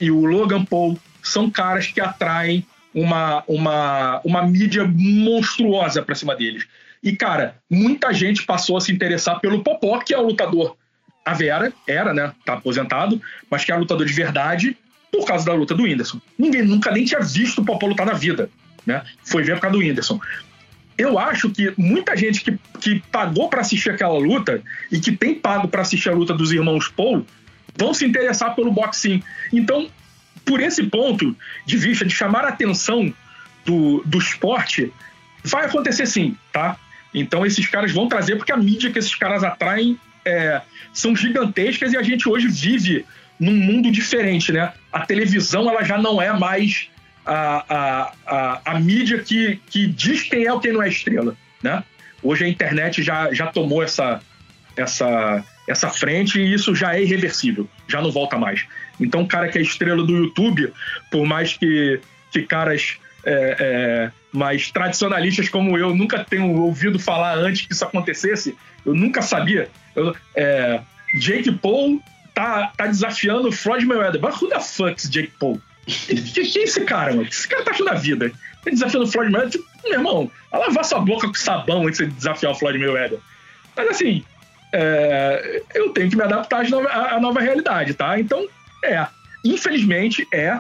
[0.01, 6.35] e o Logan Paul são caras que atraem uma, uma, uma mídia monstruosa pra cima
[6.35, 6.67] deles.
[7.03, 10.77] E, cara, muita gente passou a se interessar pelo Popó, que é o lutador.
[11.25, 12.33] A Vera era, né?
[12.45, 14.77] Tá aposentado, mas que é lutador de verdade
[15.13, 16.21] por causa da luta do Whindersson.
[16.39, 18.49] Ninguém nunca nem tinha visto o Popó lutar na vida.
[18.87, 19.03] Né?
[19.25, 20.21] Foi ver por causa do Whindersson
[20.99, 25.35] eu acho que muita gente que, que pagou para assistir aquela luta e que tem
[25.35, 27.27] pago para assistir a luta dos irmãos Paul
[27.77, 29.23] vão se interessar pelo boxing.
[29.53, 29.91] Então,
[30.45, 33.13] por esse ponto de vista de chamar a atenção
[33.65, 34.91] do, do esporte,
[35.45, 36.79] vai acontecer sim, tá?
[37.13, 40.63] Então esses caras vão trazer, porque a mídia que esses caras atraem é,
[40.93, 43.05] são gigantescas e a gente hoje vive
[43.39, 44.73] num mundo diferente, né?
[44.91, 46.89] A televisão ela já não é mais
[47.27, 51.37] a, a, a, a mídia que, que diz quem é ou quem não é estrela,
[51.63, 51.83] né?
[52.23, 54.21] Hoje a internet já, já tomou essa,
[54.77, 58.65] essa, essa frente e isso já é irreversível, já não volta mais.
[59.01, 60.73] Então, o cara que é estrela do YouTube,
[61.11, 62.01] por mais que,
[62.31, 67.85] que caras é, é, mais tradicionalistas como eu nunca tenham ouvido falar antes que isso
[67.85, 69.69] acontecesse, eu nunca sabia.
[69.95, 70.81] Eu, é,
[71.19, 72.01] Jake Paul
[72.35, 74.21] tá, tá desafiando Floyd Mayweather.
[74.21, 75.61] But who the fuck Jake Paul?
[75.87, 77.27] Que, que, é esse cara, mano?
[77.27, 78.27] Que esse cara tá achando da vida?
[78.27, 81.99] Ele desafiando o Floyd Mayweather, tipo, meu irmão, a lavar sua boca com sabão antes
[81.99, 83.21] de desafiar o Floyd Mayweather.
[83.77, 84.25] Mas assim,
[84.73, 88.19] é, eu tenho que me adaptar à nova, realidade, tá?
[88.19, 88.49] Então,
[88.85, 89.07] é.
[89.45, 90.59] Infelizmente, é.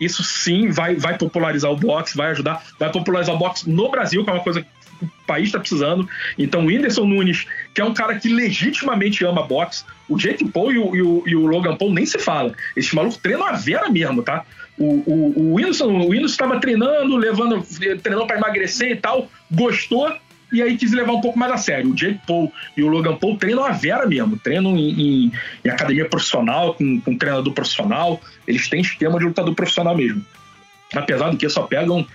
[0.00, 4.24] Isso sim vai, vai popularizar o boxe, vai ajudar, vai popularizar o boxe no Brasil,
[4.24, 4.66] que é uma coisa
[5.02, 6.08] o país está precisando.
[6.38, 10.72] Então, o Whindersson Nunes, que é um cara que legitimamente ama boxe, o Jake Paul
[10.72, 12.54] e o, e o, e o Logan Paul nem se fala.
[12.76, 14.44] Esse maluco treina a vera mesmo, tá?
[14.78, 17.62] O, o, Whindersson o Whindersson estava treinando, levando,
[18.02, 20.12] treinando para emagrecer e tal, gostou,
[20.52, 21.90] e aí quis levar um pouco mais a sério.
[21.90, 25.32] O Jake Paul e o Logan Paul treinam a vera mesmo, treinam em, em,
[25.64, 30.24] em academia profissional, com, com treinador profissional, eles têm esquema de lutador profissional mesmo.
[30.94, 32.06] Apesar do que só pegam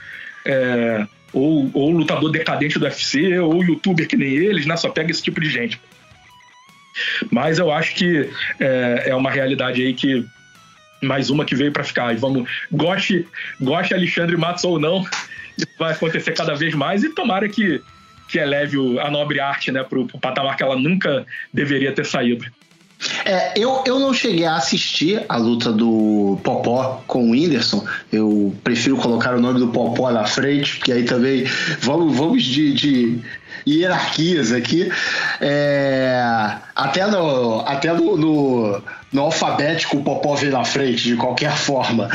[0.45, 4.77] é, ou, ou lutador decadente do UFC, ou youtuber que nem eles, né?
[4.77, 5.79] Só pega esse tipo de gente.
[7.31, 8.29] Mas eu acho que
[8.59, 10.25] é, é uma realidade aí que
[11.01, 12.13] mais uma que veio para ficar.
[12.13, 13.27] E vamos, goste,
[13.59, 15.05] goste Alexandre Matos ou não,
[15.57, 17.81] isso vai acontecer cada vez mais e tomara que
[18.27, 22.45] que eleve a nobre arte né, para o patamar que ela nunca deveria ter saído.
[23.23, 27.85] É, eu, eu não cheguei a assistir a luta do Popó com o Whindersson.
[28.11, 31.45] Eu prefiro colocar o nome do Popó na frente, porque aí também
[31.79, 33.19] vamos, vamos de, de
[33.67, 34.91] hierarquias aqui.
[35.41, 41.55] É, até no, até no, no, no, alfabético o Popó veio na frente, de qualquer
[41.55, 42.07] forma.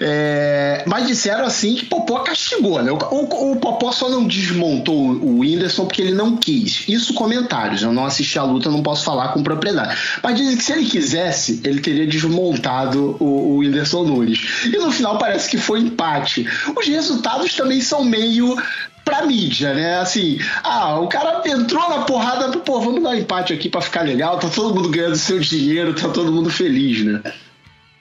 [0.00, 2.92] É, mas disseram assim que Popó castigou, né?
[2.92, 6.84] O, o, o, Popó só não desmontou o Whindersson porque ele não quis.
[6.88, 7.82] Isso comentários.
[7.82, 9.96] Eu não assisti a luta, não posso falar com propriedade.
[10.22, 14.64] Mas dizem que se ele quisesse, ele teria desmontado o, o Whindersson Nunes.
[14.66, 16.46] E no final parece que foi empate.
[16.76, 18.56] Os resultados também são meio
[19.04, 19.98] pra mídia, né?
[19.98, 24.02] Assim, ah, o cara entrou na porrada, pô, vamos dar um empate aqui pra ficar
[24.02, 27.20] legal, tá todo mundo ganhando seu dinheiro, tá todo mundo feliz, né?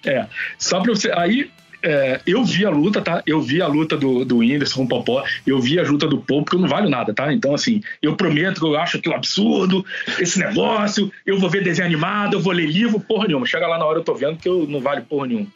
[0.06, 0.26] É,
[0.58, 1.12] só pra você.
[1.12, 1.50] Aí,
[1.84, 3.22] é, eu vi a luta, tá?
[3.28, 6.18] Eu vi a luta do, do Whindersson com o Popó, eu vi a luta do
[6.18, 7.34] Popo, porque eu não valho nada, tá?
[7.34, 9.86] Então, assim, eu prometo que eu acho aquilo absurdo,
[10.18, 13.46] esse negócio, eu vou ver desenho animado, eu vou ler livro, porra nenhuma.
[13.46, 15.48] Chega lá na hora eu tô vendo que eu não vale porra nenhuma.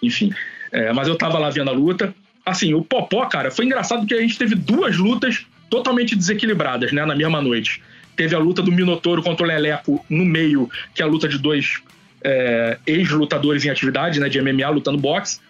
[0.00, 0.32] Enfim.
[0.70, 2.14] É, mas eu tava lá vendo a luta,
[2.44, 7.04] assim, o Popó, cara, foi engraçado que a gente teve duas lutas totalmente desequilibradas, né,
[7.04, 7.82] na mesma noite.
[8.14, 11.38] Teve a luta do Minotouro contra o Leleco no meio, que é a luta de
[11.38, 11.80] dois
[12.22, 15.40] é, ex-lutadores em atividade, né, de MMA lutando boxe.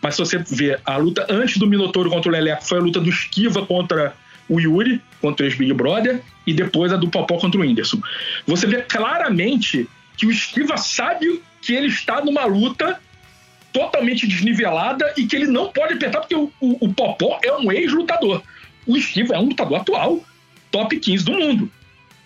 [0.00, 3.00] Mas se você ver a luta antes do Minotouro contra o Leleco, foi a luta
[3.00, 4.14] do Esquiva contra
[4.48, 8.00] o Yuri, contra o ex-Big Brother, e depois a do Popó contra o Whindersson.
[8.46, 9.86] Você vê claramente
[10.16, 12.98] que o Esquiva sabe que ele está numa luta
[13.78, 17.70] totalmente desnivelada e que ele não pode apertar, porque o, o, o Popó é um
[17.70, 18.42] ex-lutador.
[18.84, 20.20] O Esquiva é um lutador atual,
[20.72, 21.70] top 15 do mundo.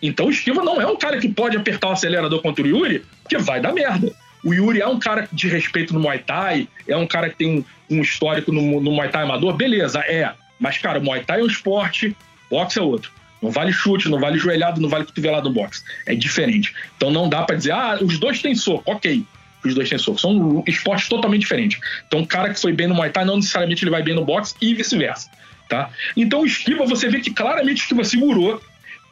[0.00, 3.04] Então o Esquiva não é um cara que pode apertar o acelerador contra o Yuri,
[3.22, 4.14] porque vai dar merda.
[4.42, 7.58] O Yuri é um cara de respeito no Muay Thai, é um cara que tem
[7.90, 10.32] um, um histórico no, no Muay Thai amador, beleza, é.
[10.58, 12.16] Mas, cara, o Muay Thai é um esporte,
[12.50, 13.12] boxe é outro.
[13.42, 15.82] Não vale chute, não vale joelhado, não vale cotovelado no boxe.
[16.06, 16.74] É diferente.
[16.96, 19.22] Então não dá para dizer, ah, os dois têm soco, ok
[19.64, 20.18] os dois soco.
[20.18, 21.80] São esportes totalmente diferentes.
[22.06, 24.24] Então, um cara que foi bem no Muay Thai, não necessariamente ele vai bem no
[24.24, 25.30] boxe e vice-versa.
[25.68, 25.90] Tá?
[26.16, 28.60] Então, o Esquiva, você vê que claramente o Esquiva segurou.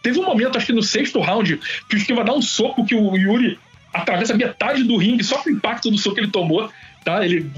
[0.03, 2.95] Teve um momento, acho que no sexto round, que o Esquiva dá um soco que
[2.95, 3.59] o Yuri
[3.93, 6.71] atravessa metade do ringue só com o impacto do soco que ele tomou.
[7.05, 7.25] Tá?
[7.25, 7.51] Ele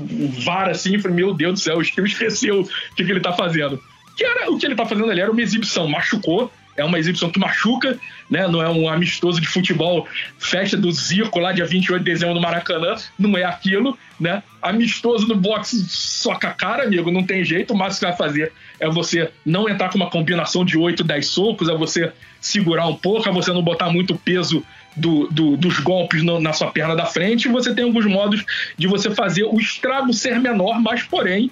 [0.44, 3.20] vara assim e falei, meu Deus do céu, o Esquiva esqueceu o que, que ele
[3.20, 3.80] tá fazendo.
[4.16, 7.30] Que era, o que ele tá fazendo ali era uma exibição, machucou, é uma exibição
[7.30, 7.98] que machuca,
[8.30, 8.48] né?
[8.48, 10.06] Não é um amistoso de futebol,
[10.38, 14.42] festa do Zico lá dia 28 de dezembro no Maracanã, não é aquilo, né?
[14.60, 18.52] Amistoso no boxe soca a cara, amigo, não tem jeito, o máximo que vai fazer
[18.80, 22.96] é você não entrar com uma combinação de 8, 10 socos, é você segurar um
[22.96, 24.64] pouco, é você não botar muito peso
[24.96, 28.44] do, do, dos golpes no, na sua perna da frente, você tem alguns modos
[28.76, 31.50] de você fazer o estrago ser menor, mas porém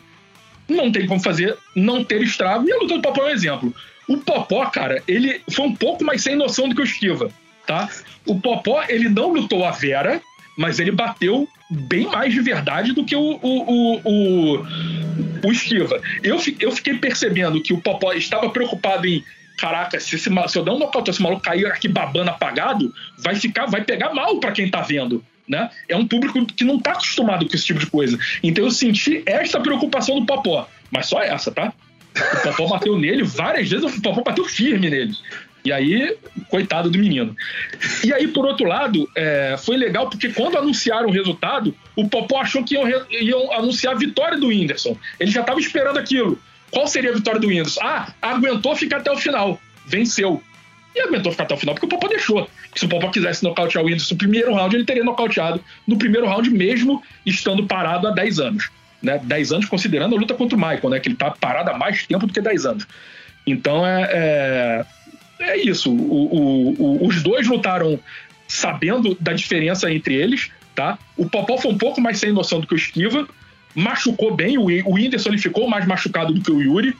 [0.68, 3.74] não tem como fazer não ter estrago, e a luta do Papo é um exemplo.
[4.11, 7.30] O Popó, cara, ele foi um pouco mais sem noção do que o Esquiva,
[7.64, 7.88] tá?
[8.26, 10.20] O Popó, ele não lutou a Vera,
[10.58, 15.52] mas ele bateu bem mais de verdade do que o, o, o, o, o.
[16.24, 19.22] Eu, eu fiquei percebendo que o Popó estava preocupado em
[19.56, 23.36] caraca, se, esse, se eu der um nocaute, esse maluco cair aqui babando apagado, vai
[23.36, 25.24] ficar, vai pegar mal para quem tá vendo.
[25.46, 25.70] Né?
[25.88, 28.18] É um público que não tá acostumado com esse tipo de coisa.
[28.42, 30.68] Então eu senti esta preocupação do Popó.
[30.90, 31.72] Mas só essa, tá?
[32.16, 35.14] O Popó bateu nele várias vezes, o Popó bateu firme nele.
[35.64, 36.16] E aí,
[36.48, 37.36] coitado do menino.
[38.02, 42.40] E aí, por outro lado, é, foi legal porque quando anunciaram o resultado, o Popó
[42.40, 44.96] achou que iam, iam anunciar a vitória do Whindersson.
[45.18, 46.38] Ele já estava esperando aquilo.
[46.70, 47.80] Qual seria a vitória do Whindersson?
[47.82, 49.61] Ah, aguentou ficar até o final.
[49.86, 50.42] Venceu.
[50.94, 52.48] E aguentou ficar até o final porque o Popó deixou.
[52.74, 56.26] Se o Popó quisesse nocautear o Whindersson no primeiro round, ele teria nocauteado no primeiro
[56.26, 58.70] round, mesmo estando parado há 10 anos
[59.03, 61.78] né, 10 anos, considerando a luta contra o Michael, né, que ele está parado há
[61.78, 62.86] mais tempo do que 10 anos.
[63.46, 64.86] Então é, é,
[65.40, 65.90] é isso.
[65.90, 67.98] O, o, o, os dois lutaram
[68.46, 70.51] sabendo da diferença entre eles.
[70.74, 70.98] Tá?
[71.16, 73.28] O Popó foi um pouco mais sem noção do que o Esquiva,
[73.74, 74.59] machucou bem.
[74.59, 76.96] O, o Whindersson ele ficou mais machucado do que o Yuri.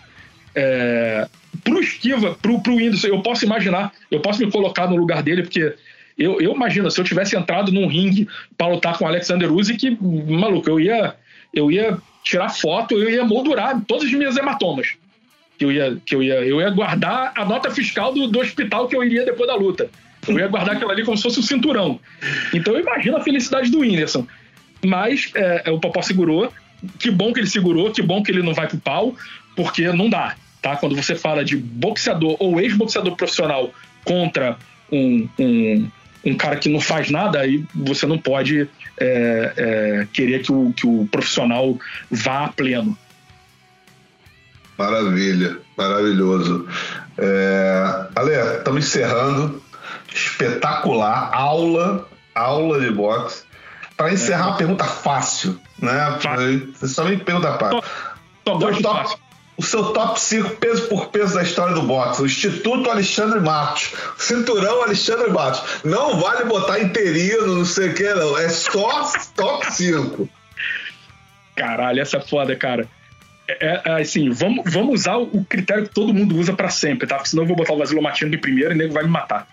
[0.55, 1.29] É,
[1.63, 5.43] pro Esquiva, pro, pro Whindersson, eu posso imaginar, eu posso me colocar no lugar dele,
[5.43, 5.75] porque
[6.19, 9.97] eu, eu imagino, se eu tivesse entrado num ringue para lutar com o Alexander Usyk,
[10.01, 11.15] maluco, eu ia
[11.53, 14.95] eu ia tirar foto, eu ia moldurar todas as minhas hematomas.
[15.59, 18.89] Que eu ia, que eu ia, eu ia guardar a nota fiscal do, do hospital
[18.89, 19.91] que eu iria depois da luta.
[20.27, 22.01] Eu ia guardar aquilo ali como se fosse o um cinturão.
[22.53, 24.27] Então eu imagino a felicidade do Whindersson.
[24.85, 26.53] Mas é, o Popó segurou.
[26.99, 29.15] Que bom que ele segurou, que bom que ele não vai pro pau,
[29.55, 30.35] porque não dá.
[30.63, 30.77] Tá?
[30.77, 33.73] Quando você fala de boxeador ou ex-boxeador profissional
[34.05, 34.57] contra
[34.91, 35.91] um, um,
[36.25, 38.69] um cara que não faz nada, aí você não pode
[39.01, 41.79] é, é, querer que o, que o profissional
[42.11, 42.97] vá a pleno.
[44.79, 46.67] Maravilha, maravilhoso.
[47.19, 49.63] É, Ale, estamos encerrando.
[50.13, 53.45] Espetacular, aula, aula de boxe.
[53.97, 54.47] Para encerrar, é.
[54.49, 56.19] uma pergunta fácil, né?
[56.75, 57.83] Você só me pergunta fácil.
[58.47, 59.19] Só, gosto top, fácil.
[59.61, 62.23] O seu top 5 peso por peso da história do boxe.
[62.23, 63.93] O Instituto Alexandre Matos.
[64.17, 65.85] Cinturão Alexandre Matos.
[65.85, 68.39] Não vale botar interino, não sei o que, não.
[68.39, 70.27] É só top 5.
[71.55, 72.89] Caralho, essa é foda, cara.
[73.47, 77.17] É, é, assim, vamos, vamos usar o critério que todo mundo usa para sempre, tá?
[77.17, 79.11] Porque senão eu vou botar o Vasilo Martino de primeiro e o nego vai me
[79.11, 79.47] matar.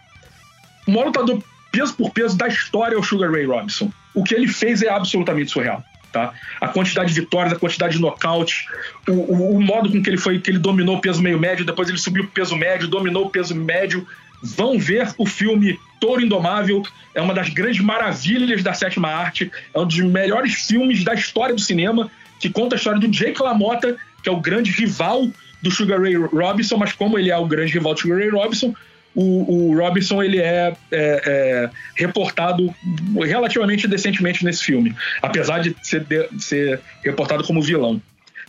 [0.88, 3.92] O maior lutador peso por peso da história é o Sugar Ray Robinson.
[4.16, 5.84] O que ele fez é absolutamente surreal.
[6.18, 6.34] Tá?
[6.60, 8.66] A quantidade de vitórias, a quantidade de nocaute,
[9.08, 11.64] o, o, o, modo com que ele foi, que ele dominou o peso meio médio,
[11.64, 14.08] depois ele subiu o peso médio, dominou o peso médio.
[14.42, 16.82] Vão ver o filme Touro Indomável,
[17.14, 21.54] é uma das grandes maravilhas da sétima arte, é um dos melhores filmes da história
[21.54, 22.10] do cinema,
[22.40, 25.28] que conta a história do Jake LaMotta, que é o grande rival
[25.62, 28.74] do Sugar Ray Robinson, mas como ele é o grande rival do Sugar Ray Robinson,
[29.18, 32.72] o, o Robinson ele é, é, é, reportado
[33.16, 38.00] relativamente decentemente nesse filme, apesar de ser, de ser reportado como vilão.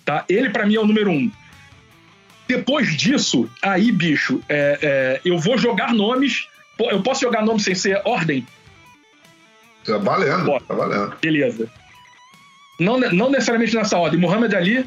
[0.05, 0.27] Tá?
[0.29, 1.33] Ele, para mim, é o número um.
[2.47, 6.47] Depois disso, aí, bicho, é, é, eu vou jogar nomes.
[6.79, 8.47] Eu posso jogar nomes sem ser ordem?
[9.87, 11.17] Tá valendo, tá valendo.
[11.21, 11.71] Beleza.
[12.79, 14.21] Não, não necessariamente nessa ordem.
[14.21, 14.87] Muhammad Ali,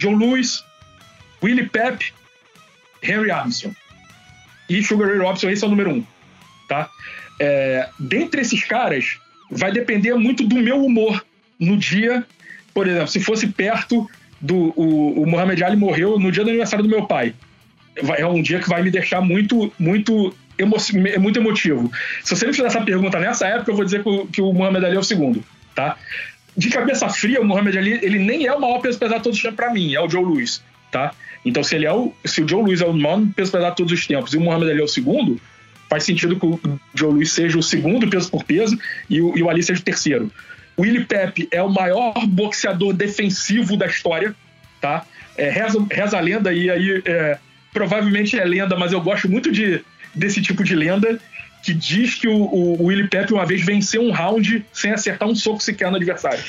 [0.00, 0.64] John Lewis,
[1.42, 2.12] Willie Pep,
[3.02, 3.76] Henry Armstrong
[4.68, 6.04] e Sugar Ray Robinson, esse é o número um,
[6.68, 6.88] tá?
[7.40, 9.18] É, dentre esses caras,
[9.50, 11.24] vai depender muito do meu humor
[11.58, 12.24] no dia.
[12.72, 14.08] Por exemplo, se fosse perto
[14.40, 14.72] do.
[14.76, 17.34] O, o Muhammad Ali morreu no dia do aniversário do meu pai.
[18.16, 20.76] É um dia que vai me deixar muito, muito, emo,
[21.20, 21.92] muito emotivo.
[22.24, 24.52] Se você me fizer essa pergunta nessa época, eu vou dizer que o, que o
[24.52, 25.44] Muhammad Ali é o segundo,
[25.74, 25.98] tá?
[26.56, 29.56] De cabeça fria, o Muhammad Ali, ele nem é o maior peso pesado os tempos
[29.56, 30.62] pra mim, é o Joe Louis,
[30.92, 31.12] tá?
[31.44, 32.12] Então, se ele é o.
[32.24, 34.40] Se o Joe Louis é o maior peso pesado de todos os tempos e o
[34.40, 35.40] Muhammad Ali é o segundo,
[35.90, 36.60] faz sentido que o
[36.94, 38.78] Joe Louis seja o segundo peso por peso
[39.10, 40.30] e o, e o Ali seja o terceiro.
[40.76, 44.34] O Willie Pepe é o maior boxeador defensivo da história,
[44.80, 45.04] tá?
[45.36, 47.38] É, reza, reza a lenda e aí é,
[47.72, 49.82] provavelmente é lenda, mas eu gosto muito de,
[50.14, 51.18] desse tipo de lenda
[51.62, 55.28] que diz que o, o, o Willie Pepe uma vez venceu um round sem acertar
[55.28, 56.42] um soco sequer no adversário,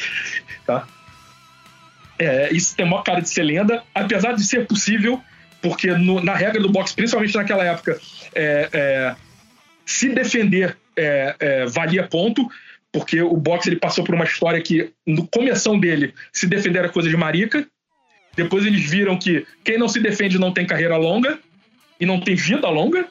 [0.66, 0.88] tá?
[2.24, 5.22] É, isso tem uma cara de ser lenda, apesar de ser possível,
[5.62, 8.00] porque no, na regra do boxe, principalmente naquela época,
[8.34, 9.16] é, é,
[9.86, 12.48] se defender é, é, valia ponto,
[12.92, 16.90] porque o boxe ele passou por uma história que, no começo dele, se defender era
[16.90, 17.68] coisa de marica.
[18.36, 21.38] Depois eles viram que quem não se defende não tem carreira longa
[22.00, 23.08] e não tem vida longa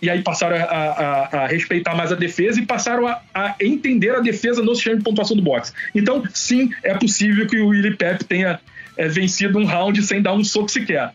[0.00, 4.14] e aí passaram a, a, a, respeitar mais a defesa e passaram a, a, entender
[4.14, 5.72] a defesa no sistema de pontuação do boxe.
[5.94, 8.60] Então, sim, é possível que o Willie Pep tenha
[8.96, 11.12] é, vencido um round sem dar um soco sequer.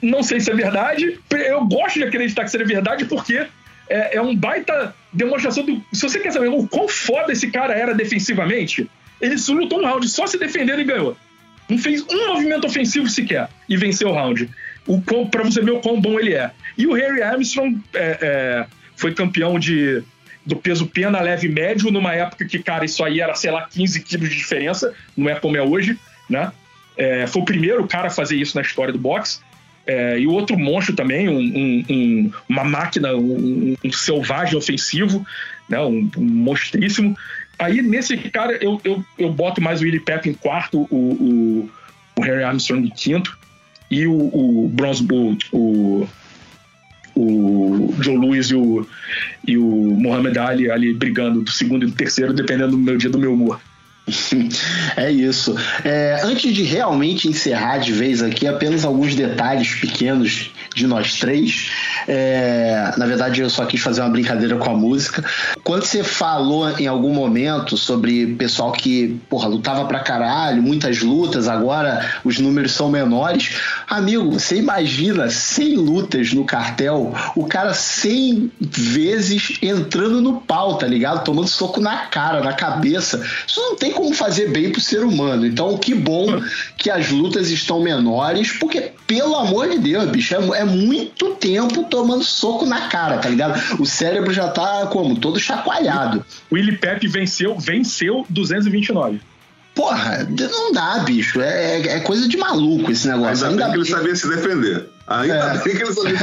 [0.00, 3.46] Não sei se é verdade, eu gosto de acreditar que seja verdade porque
[3.88, 5.82] é, é um baita demonstração do.
[5.92, 8.88] Se você quer saber o quão foda esse cara era defensivamente,
[9.20, 11.16] ele lutou um round só se defendendo e ganhou.
[11.68, 14.50] Não fez um movimento ofensivo sequer e venceu o round
[15.30, 16.50] para você ver o quão bom ele é.
[16.76, 18.66] E o Harry Armstrong é, é,
[18.96, 20.02] foi campeão de,
[20.44, 24.00] do peso pena leve médio, numa época que, cara, isso aí era, sei lá, 15
[24.02, 26.52] quilos de diferença, não é como é hoje, né?
[26.96, 29.40] É, foi o primeiro cara a fazer isso na história do boxe.
[29.86, 35.26] É, e o outro monstro também, um, um, um, uma máquina, um, selvagem ofensivo,
[35.68, 35.78] né?
[35.80, 37.16] um, monstríssimo.
[37.58, 41.70] Aí, nesse cara, eu, eu, eu boto mais o Willie Pep em quarto, o, o,
[42.16, 43.36] o Harry Armstrong em quinto
[43.90, 46.08] e o, o Bronze o, o,
[47.14, 48.86] o Joe Louis e o,
[49.46, 53.10] e o Muhammad Ali ali brigando do segundo e do terceiro, dependendo do meu dia
[53.10, 53.60] do meu humor.
[54.96, 55.56] É isso.
[55.82, 61.70] É, antes de realmente encerrar de vez aqui, apenas alguns detalhes pequenos de nós três.
[62.06, 65.24] É, na verdade, eu só quis fazer uma brincadeira com a música.
[65.62, 71.48] Quando você falou em algum momento sobre pessoal que, porra, lutava pra caralho, muitas lutas,
[71.48, 73.56] agora os números são menores.
[73.88, 80.86] Amigo, você imagina 100 lutas no cartel, o cara 100 vezes entrando no pau, tá
[80.86, 81.24] ligado?
[81.24, 83.24] Tomando soco na cara, na cabeça.
[83.46, 85.46] Isso não tem como fazer bem pro ser humano.
[85.46, 86.40] Então, que bom
[86.76, 91.84] que as lutas estão menores, porque, pelo amor de Deus, bicho, é, é muito tempo
[91.84, 93.60] tomando soco na cara, tá ligado?
[93.80, 95.18] O cérebro já tá como?
[95.18, 96.24] Todo chacoalhado.
[96.50, 99.20] O Willie Pepe venceu, venceu 229.
[99.74, 101.40] Porra, não dá, bicho.
[101.40, 103.46] É, é, é coisa de maluco esse negócio.
[103.46, 104.88] Ainda, Ainda bem que ele sabia se defender.
[105.06, 105.58] Ainda é.
[105.64, 106.18] bem que ele sabia.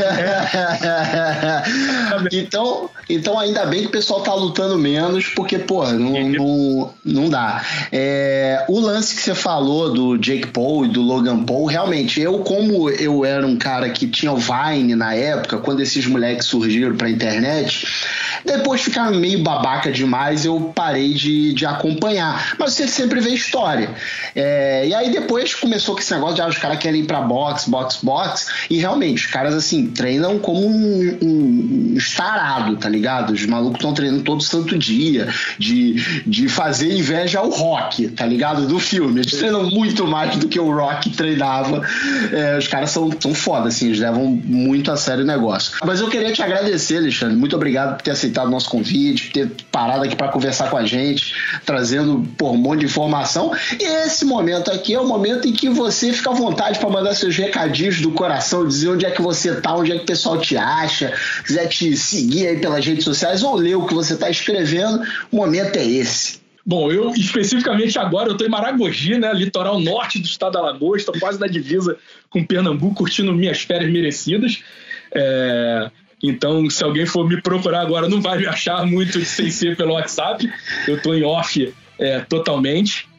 [2.32, 7.30] então, então, ainda bem que o pessoal tá lutando menos, porque, pô, não, não, não
[7.30, 7.64] dá.
[7.92, 12.40] É, o lance que você falou do Jake Paul e do Logan Paul, realmente, eu,
[12.40, 16.96] como eu era um cara que tinha o Vine na época, quando esses moleques surgiram
[16.96, 17.86] pra internet,
[18.44, 22.56] depois ficaram meio babaca demais, eu parei de, de acompanhar.
[22.58, 23.90] Mas você sempre vê história.
[24.36, 27.22] É, e aí depois começou com esse negócio de ah, os caras querem ir pra
[27.22, 28.48] box, box, box.
[28.72, 33.34] E realmente, os caras assim, treinam como um, um estarado, tá ligado?
[33.34, 35.28] Os malucos estão treinando todo santo dia,
[35.60, 35.96] de,
[36.26, 38.66] de fazer inveja ao rock, tá ligado?
[38.66, 39.20] Do filme.
[39.20, 41.86] Eles treinam muito mais do que o rock treinava.
[42.32, 45.74] É, os caras são, são foda, assim, eles levam muito a sério o negócio.
[45.86, 47.36] Mas eu queria te agradecer, Alexandre.
[47.36, 50.78] Muito obrigado por ter aceitado o nosso convite, por ter parado aqui para conversar com
[50.78, 53.52] a gente, trazendo por um monte de informação.
[53.78, 57.14] E esse momento aqui é o momento em que você fica à vontade para mandar
[57.16, 60.40] seus recadinhos do coração dizer onde é que você tá, onde é que o pessoal
[60.40, 61.14] te acha,
[61.46, 65.02] quiser te seguir aí pelas redes sociais ou ler o que você está escrevendo,
[65.32, 66.42] o momento é esse.
[66.66, 71.02] Bom, eu especificamente agora eu estou em Maragogi, né, litoral norte do estado da Alagoas,
[71.02, 71.98] estou quase na divisa
[72.30, 74.64] com Pernambuco, curtindo minhas férias merecidas.
[75.14, 75.90] É,
[76.24, 79.94] então, se alguém for me procurar agora, não vai me achar muito sem ser pelo
[79.94, 80.48] WhatsApp.
[80.88, 83.10] Eu estou em off é, totalmente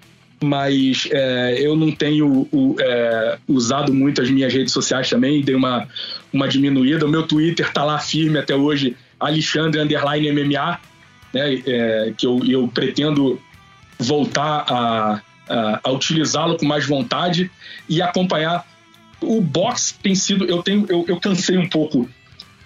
[0.45, 5.55] mas é, eu não tenho o, é, usado muito as minhas redes sociais também, dei
[5.55, 5.89] uma,
[6.33, 7.07] uma diminuída.
[7.07, 10.81] O meu Twitter está lá firme até hoje, Alexandre Underline MMA,
[11.33, 13.41] né, é, que eu, eu pretendo
[13.99, 17.51] voltar a, a, a utilizá-lo com mais vontade
[17.89, 18.67] e acompanhar.
[19.21, 20.45] O box tem sido.
[20.45, 22.09] Eu, tenho, eu, eu cansei um pouco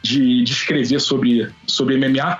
[0.03, 2.39] de, de escrever sobre, sobre MMA,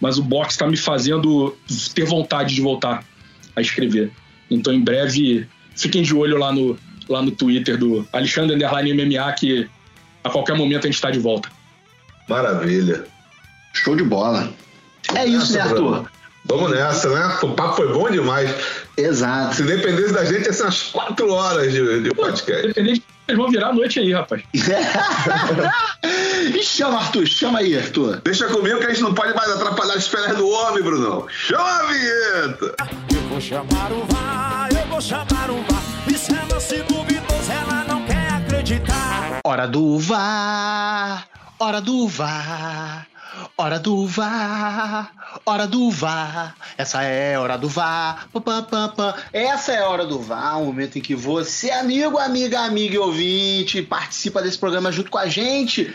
[0.00, 1.56] mas o box está me fazendo
[1.94, 3.04] ter vontade de voltar
[3.56, 4.10] a escrever.
[4.54, 5.46] Então, em breve,
[5.76, 6.78] fiquem de olho lá no,
[7.08, 9.68] lá no Twitter do Alexandre Underline MMA, que
[10.22, 11.48] a qualquer momento a gente está de volta.
[12.28, 13.04] Maravilha.
[13.72, 14.52] Show de bola.
[15.14, 16.08] É isso, né, Arthur?
[16.46, 17.38] Vamos nessa, né?
[17.42, 18.54] O papo foi bom demais.
[18.96, 19.56] Exato.
[19.56, 22.66] Se dependesse da gente, ia ser umas quatro horas de, de podcast.
[22.68, 24.42] Dependente, eles vão virar a noite aí, rapaz.
[26.62, 28.20] chama, Arthur, chama aí, Arthur.
[28.24, 31.26] Deixa comigo que a gente não pode mais atrapalhar as férias do homem, Brunão.
[31.28, 32.74] Chama a vinheta!
[33.14, 35.82] Eu vou chamar o VAR, eu vou chamar o VAR.
[36.08, 39.40] E se ela se duvidosa, ela não quer acreditar.
[39.44, 41.28] Hora do VAR,
[41.58, 43.06] hora do VAR.
[43.56, 45.12] Hora do VAR,
[45.44, 49.14] hora do VAR, essa é a hora do VAR, pam, pam, pam.
[49.32, 52.98] essa é a hora do VAR, o momento em que você, amigo, amiga, amiga e
[52.98, 55.92] ouvinte, participa desse programa junto com a gente.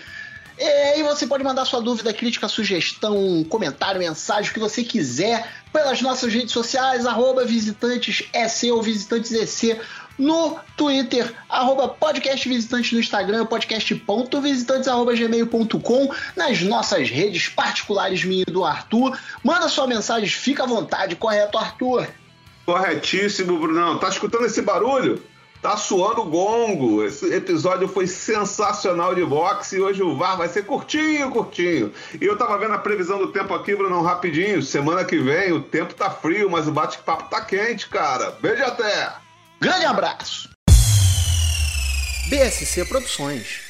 [0.59, 5.49] E aí você pode mandar sua dúvida, crítica, sugestão, comentário, mensagem, o que você quiser
[5.71, 9.79] pelas nossas redes sociais, arroba visitantes EC ou visitantes EC
[10.17, 18.65] no Twitter, arroba podcast visitantes no Instagram, podcast.visitantes.gmail.com, nas nossas redes particulares minha e do
[18.65, 19.17] Arthur.
[19.41, 22.05] Manda sua mensagem, fica à vontade, correto, Arthur?
[22.65, 23.97] Corretíssimo, Brunão.
[23.97, 25.23] Tá escutando esse barulho?
[25.61, 27.03] Tá suando gongo.
[27.03, 31.91] Esse episódio foi sensacional de boxe e hoje o VAR vai ser curtinho, curtinho.
[32.19, 34.61] E eu tava vendo a previsão do tempo aqui, Bruno, rapidinho.
[34.61, 38.31] Semana que vem o tempo tá frio, mas o bate-papo tá quente, cara.
[38.41, 39.13] Beijo até!
[39.59, 40.49] Grande abraço!
[42.29, 43.68] BSC Produções